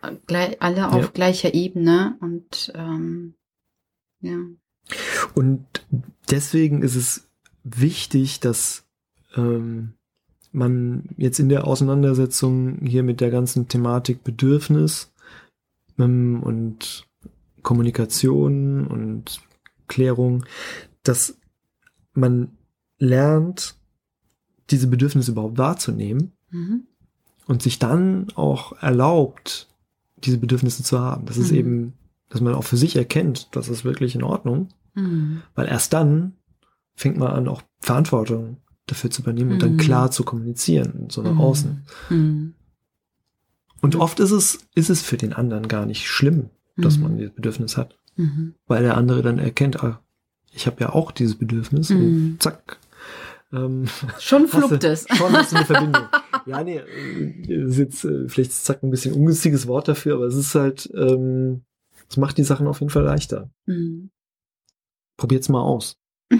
alle 0.00 0.18
gleich, 0.26 0.56
alle 0.62 0.90
auf 0.90 1.12
gleicher 1.12 1.54
Ebene 1.54 2.16
und 2.20 2.72
ähm, 2.74 3.34
ja. 4.20 4.38
Und 5.34 5.64
deswegen 6.30 6.82
ist 6.82 6.96
es 6.96 7.28
wichtig, 7.64 8.40
dass 8.40 8.84
ähm, 9.36 9.94
man 10.52 11.08
jetzt 11.16 11.38
in 11.40 11.48
der 11.48 11.66
Auseinandersetzung 11.66 12.78
hier 12.84 13.02
mit 13.02 13.20
der 13.20 13.30
ganzen 13.30 13.68
Thematik 13.68 14.22
Bedürfnis 14.22 15.12
ähm, 15.98 16.42
und 16.42 17.06
Kommunikation 17.62 18.86
und 18.86 19.40
Klärung, 19.88 20.44
dass 21.02 21.38
man 22.14 22.52
lernt, 22.98 23.76
diese 24.70 24.86
Bedürfnisse 24.86 25.32
überhaupt 25.32 25.58
wahrzunehmen 25.58 26.32
Mhm. 26.50 26.82
und 27.46 27.62
sich 27.62 27.78
dann 27.78 28.28
auch 28.34 28.72
erlaubt, 28.82 29.68
diese 30.18 30.38
Bedürfnisse 30.38 30.82
zu 30.82 31.00
haben. 31.00 31.26
Das 31.26 31.36
ist 31.36 31.50
Mhm. 31.50 31.56
eben, 31.58 31.92
dass 32.28 32.40
man 32.40 32.54
auch 32.54 32.64
für 32.64 32.76
sich 32.76 32.96
erkennt, 32.96 33.48
das 33.52 33.68
ist 33.68 33.84
wirklich 33.84 34.14
in 34.14 34.22
Ordnung. 34.22 34.68
Mhm. 34.94 35.42
Weil 35.54 35.66
erst 35.68 35.92
dann 35.92 36.34
fängt 36.94 37.16
man 37.16 37.28
an, 37.28 37.48
auch 37.48 37.62
Verantwortung 37.80 38.58
dafür 38.86 39.10
zu 39.10 39.22
übernehmen 39.22 39.52
und 39.52 39.62
dann 39.62 39.72
Mhm. 39.74 39.76
klar 39.78 40.10
zu 40.10 40.24
kommunizieren, 40.24 41.08
so 41.10 41.22
nach 41.22 41.32
Mhm. 41.34 41.40
außen. 41.40 41.82
Mhm. 42.10 42.54
Und 43.80 43.96
oft 43.96 44.20
ist 44.20 44.30
es, 44.30 44.60
ist 44.74 44.90
es 44.90 45.02
für 45.02 45.16
den 45.16 45.32
anderen 45.32 45.66
gar 45.68 45.86
nicht 45.86 46.06
schlimm, 46.08 46.50
dass 46.76 46.98
man 46.98 47.16
dieses 47.18 47.34
Bedürfnis 47.34 47.76
hat. 47.76 47.98
Weil 48.66 48.82
der 48.82 48.96
andere 48.96 49.22
dann 49.22 49.38
erkennt, 49.38 49.82
ah, 49.82 50.00
ich 50.52 50.66
habe 50.66 50.80
ja 50.80 50.90
auch 50.90 51.10
dieses 51.12 51.36
Bedürfnis 51.36 51.90
und 51.90 52.36
zack. 52.40 52.78
Ähm, 53.52 53.86
Schon 54.20 54.46
fluppt 54.48 54.84
es. 54.84 55.06
Schon 55.16 55.32
hast 55.32 55.52
du 55.52 55.56
eine 55.56 55.66
Verbindung. 55.66 56.02
ja, 56.46 56.62
nee, 56.62 56.78
äh, 56.78 57.64
ist 57.66 57.78
jetzt 57.78 58.04
äh, 58.04 58.28
vielleicht 58.28 58.50
ist 58.50 58.64
zack 58.64 58.82
ein 58.82 58.90
bisschen 58.90 59.14
ungünstiges 59.14 59.66
Wort 59.66 59.88
dafür, 59.88 60.14
aber 60.16 60.26
es 60.26 60.34
ist 60.36 60.54
halt, 60.54 60.90
ähm, 60.94 61.62
es 62.08 62.16
macht 62.16 62.36
die 62.38 62.44
Sachen 62.44 62.66
auf 62.66 62.80
jeden 62.80 62.90
Fall 62.90 63.04
leichter. 63.04 63.50
Mhm. 63.66 64.10
Probiert's 65.16 65.48
mal 65.48 65.60
aus. 65.62 65.96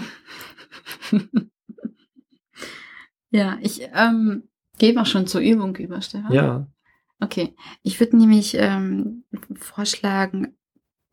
ja, 3.33 3.57
ich 3.61 3.81
ähm, 3.93 4.43
gehe 4.77 4.93
mal 4.93 5.05
schon 5.05 5.27
zur 5.27 5.41
Übung 5.41 5.75
über, 5.75 6.01
Stefan. 6.01 6.31
Ja. 6.31 6.67
Okay, 7.19 7.55
ich 7.81 7.99
würde 7.99 8.17
nämlich 8.17 8.55
ähm, 8.57 9.23
vorschlagen, 9.55 10.55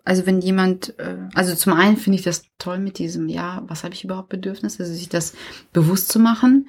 also 0.04 0.26
wenn 0.26 0.40
jemand, 0.40 0.98
äh, 0.98 1.28
also 1.34 1.54
zum 1.54 1.72
einen 1.72 1.96
finde 1.96 2.18
ich 2.18 2.24
das 2.24 2.42
toll 2.58 2.78
mit 2.78 2.98
diesem, 2.98 3.28
ja, 3.28 3.62
was 3.66 3.84
habe 3.84 3.94
ich 3.94 4.04
überhaupt 4.04 4.28
Bedürfnisse, 4.28 4.82
also 4.82 4.92
sich 4.94 5.08
das 5.08 5.34
bewusst 5.72 6.08
zu 6.08 6.18
machen, 6.18 6.68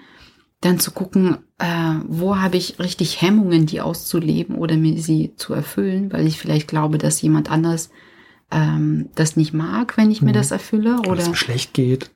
dann 0.62 0.80
zu 0.80 0.92
gucken, 0.92 1.38
äh, 1.58 1.96
wo 2.08 2.38
habe 2.38 2.58
ich 2.58 2.78
richtig 2.80 3.22
Hemmungen, 3.22 3.66
die 3.66 3.82
auszuleben 3.82 4.56
oder 4.56 4.78
mir 4.78 5.02
sie 5.02 5.34
zu 5.36 5.54
erfüllen, 5.54 6.14
weil 6.14 6.28
ich 6.28 6.38
vielleicht 6.38 6.68
glaube, 6.68 6.98
dass 7.00 7.22
jemand 7.22 7.50
anders 7.50 7.90
ähm, 8.52 9.10
das 9.16 9.38
nicht 9.38 9.54
mag, 9.54 9.98
wenn 9.98 10.12
ich 10.12 10.22
mir 10.22 10.32
Mhm. 10.32 10.36
das 10.36 10.52
erfülle 10.52 11.00
Oder 11.00 11.12
oder 11.12 11.32
es 11.32 11.38
schlecht 11.38 11.74
geht. 11.74 12.12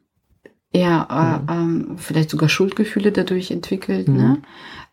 Ja, 0.75 1.07
Mhm. 1.09 1.49
äh, 1.49 1.53
ähm, 1.53 1.97
vielleicht 1.97 2.29
sogar 2.29 2.49
Schuldgefühle 2.49 3.11
dadurch 3.11 3.51
entwickelt, 3.51 4.07
Mhm. 4.07 4.17
ne? 4.17 4.37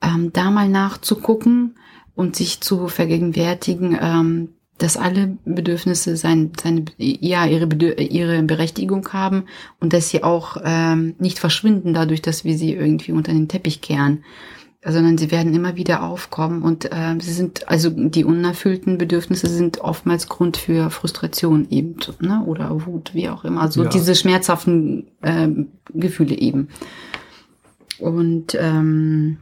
Ähm, 0.03 0.33
da 0.33 0.51
mal 0.51 0.69
nachzugucken 0.69 1.77
und 2.15 2.37
sich 2.37 2.61
zu 2.61 2.89
vergegenwärtigen, 2.89 3.97
ähm, 4.01 4.49
dass 4.79 4.97
alle 4.97 5.37
Bedürfnisse 5.45 6.17
sein, 6.17 6.51
seine, 6.61 6.87
ja, 6.99 7.47
ihre, 7.47 7.67
Bedür 7.69 7.99
ihre 7.99 8.43
Berechtigung 8.43 9.09
haben 9.13 9.45
und 9.81 9.93
dass 9.93 10.09
sie 10.09 10.25
auch 10.25 10.57
ähm, 10.65 11.15
nicht 11.19 11.39
verschwinden 11.39 11.95
dadurch, 11.95 12.21
dass 12.21 12.45
wir 12.45 12.57
sie 12.59 12.73
irgendwie 12.75 13.13
unter 13.13 13.33
den 13.33 13.47
Teppich 13.49 13.81
kehren, 13.81 14.25
sondern 14.85 15.17
sie 15.17 15.31
werden 15.31 15.55
immer 15.55 15.77
wieder 15.77 16.03
aufkommen 16.03 16.63
und 16.63 16.91
ähm, 16.93 17.21
sie 17.21 17.33
sind, 17.33 17.69
also 17.69 17.89
die 17.91 18.25
unerfüllten 18.25 18.99
Bedürfnisse 18.99 19.47
sind 19.47 19.81
oftmals 19.81 20.29
Grund 20.29 20.57
für 20.57 20.91
Frustration 20.91 21.69
eben, 21.71 21.97
ne? 22.21 22.43
oder 22.47 22.85
Wut, 22.87 23.15
wie 23.15 23.29
auch 23.29 23.45
immer. 23.45 23.63
Also 23.63 23.85
Ja. 23.85 23.89
diese 23.89 24.17
schmerzhaften 24.17 25.07
ähm, 25.23 25.69
Gefühle 25.95 26.37
eben. 26.37 26.69
Und 28.01 28.57
ähm, 28.59 29.39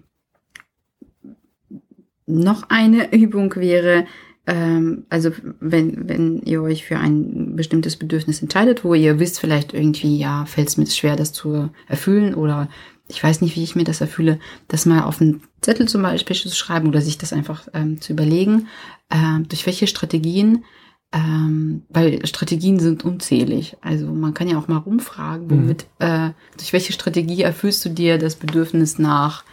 noch 2.27 2.65
eine 2.69 3.11
Übung 3.19 3.55
wäre, 3.57 4.05
ähm, 4.47 5.07
also 5.09 5.31
wenn, 5.61 6.07
wenn 6.07 6.43
ihr 6.43 6.61
euch 6.63 6.85
für 6.85 6.99
ein 6.99 7.57
bestimmtes 7.57 7.97
Bedürfnis 7.97 8.43
entscheidet, 8.43 8.85
wo 8.85 8.93
ihr 8.93 9.19
wisst, 9.19 9.41
vielleicht 9.41 9.73
irgendwie, 9.73 10.19
ja, 10.19 10.45
fällt 10.45 10.69
es 10.69 10.77
mir 10.77 10.87
schwer, 10.87 11.17
das 11.17 11.33
zu 11.33 11.71
erfüllen 11.89 12.35
oder 12.35 12.69
ich 13.11 13.23
weiß 13.23 13.41
nicht, 13.43 13.57
wie 13.57 13.63
ich 13.63 13.77
mir 13.77 13.85
das 13.85 14.01
erfülle, 14.01 14.39
das 14.69 14.87
mal 14.87 15.03
auf 15.03 15.21
einen 15.21 15.43
Zettel 15.61 15.89
zum 15.89 16.03
Beispiel 16.03 16.37
zu 16.37 16.49
schreiben 16.55 16.89
oder 16.89 17.01
sich 17.03 17.19
das 17.19 17.33
einfach 17.33 17.69
ähm, 17.75 18.01
zu 18.01 18.13
überlegen, 18.13 18.69
ähm, 19.11 19.47
durch 19.49 19.67
welche 19.67 19.87
Strategien, 19.87 20.65
ähm, 21.13 21.83
weil 21.89 22.25
Strategien 22.27 22.79
sind 22.79 23.05
unzählig. 23.05 23.77
Also 23.81 24.07
man 24.07 24.33
kann 24.33 24.49
ja 24.49 24.59
auch 24.59 24.69
mal 24.69 24.77
rumfragen, 24.79 25.47
Mhm. 25.49 25.51
womit, 25.51 25.87
äh, 25.99 26.31
durch 26.57 26.73
welche 26.73 26.93
Strategie 26.93 27.43
erfüllst 27.43 27.85
du 27.85 27.89
dir 27.91 28.17
das 28.19 28.37
Bedürfnis 28.37 28.99
nach 28.99 29.45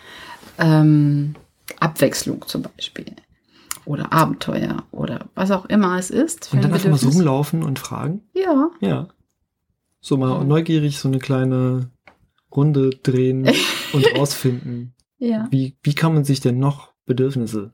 ähm, 0.59 1.35
Abwechslung 1.79 2.43
zum 2.47 2.63
Beispiel 2.63 3.05
oder 3.85 4.11
Abenteuer 4.13 4.83
oder 4.91 5.27
was 5.35 5.51
auch 5.51 5.65
immer 5.65 5.97
es 5.97 6.09
ist. 6.11 6.51
Und 6.53 6.63
dann 6.63 6.71
ein 6.71 6.75
einfach 6.75 6.89
mal 6.89 6.97
so 6.97 7.09
rumlaufen 7.09 7.63
und 7.63 7.79
fragen. 7.79 8.21
Ja, 8.33 8.69
Ja. 8.79 9.07
So 9.99 10.15
mal 10.15 10.43
neugierig 10.45 10.99
so 10.99 11.07
eine 11.09 11.19
kleine 11.19 11.89
Runde 12.55 12.89
drehen 12.89 13.49
und 13.93 14.05
rausfinden, 14.15 14.95
ja. 15.17 15.47
wie, 15.51 15.77
wie 15.83 15.93
kann 15.93 16.13
man 16.13 16.23
sich 16.23 16.39
denn 16.39 16.60
noch 16.60 16.93
Bedürfnisse 17.05 17.73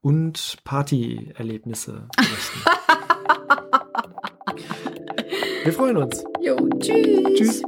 und 0.00 0.56
Partyerlebnisse 0.64 2.08
berichten. 2.16 2.60
Wir 5.64 5.72
freuen 5.72 5.96
uns. 5.96 6.24
Jo, 6.40 6.56
tschüss. 6.80 7.22
Tschüss. 7.36 7.62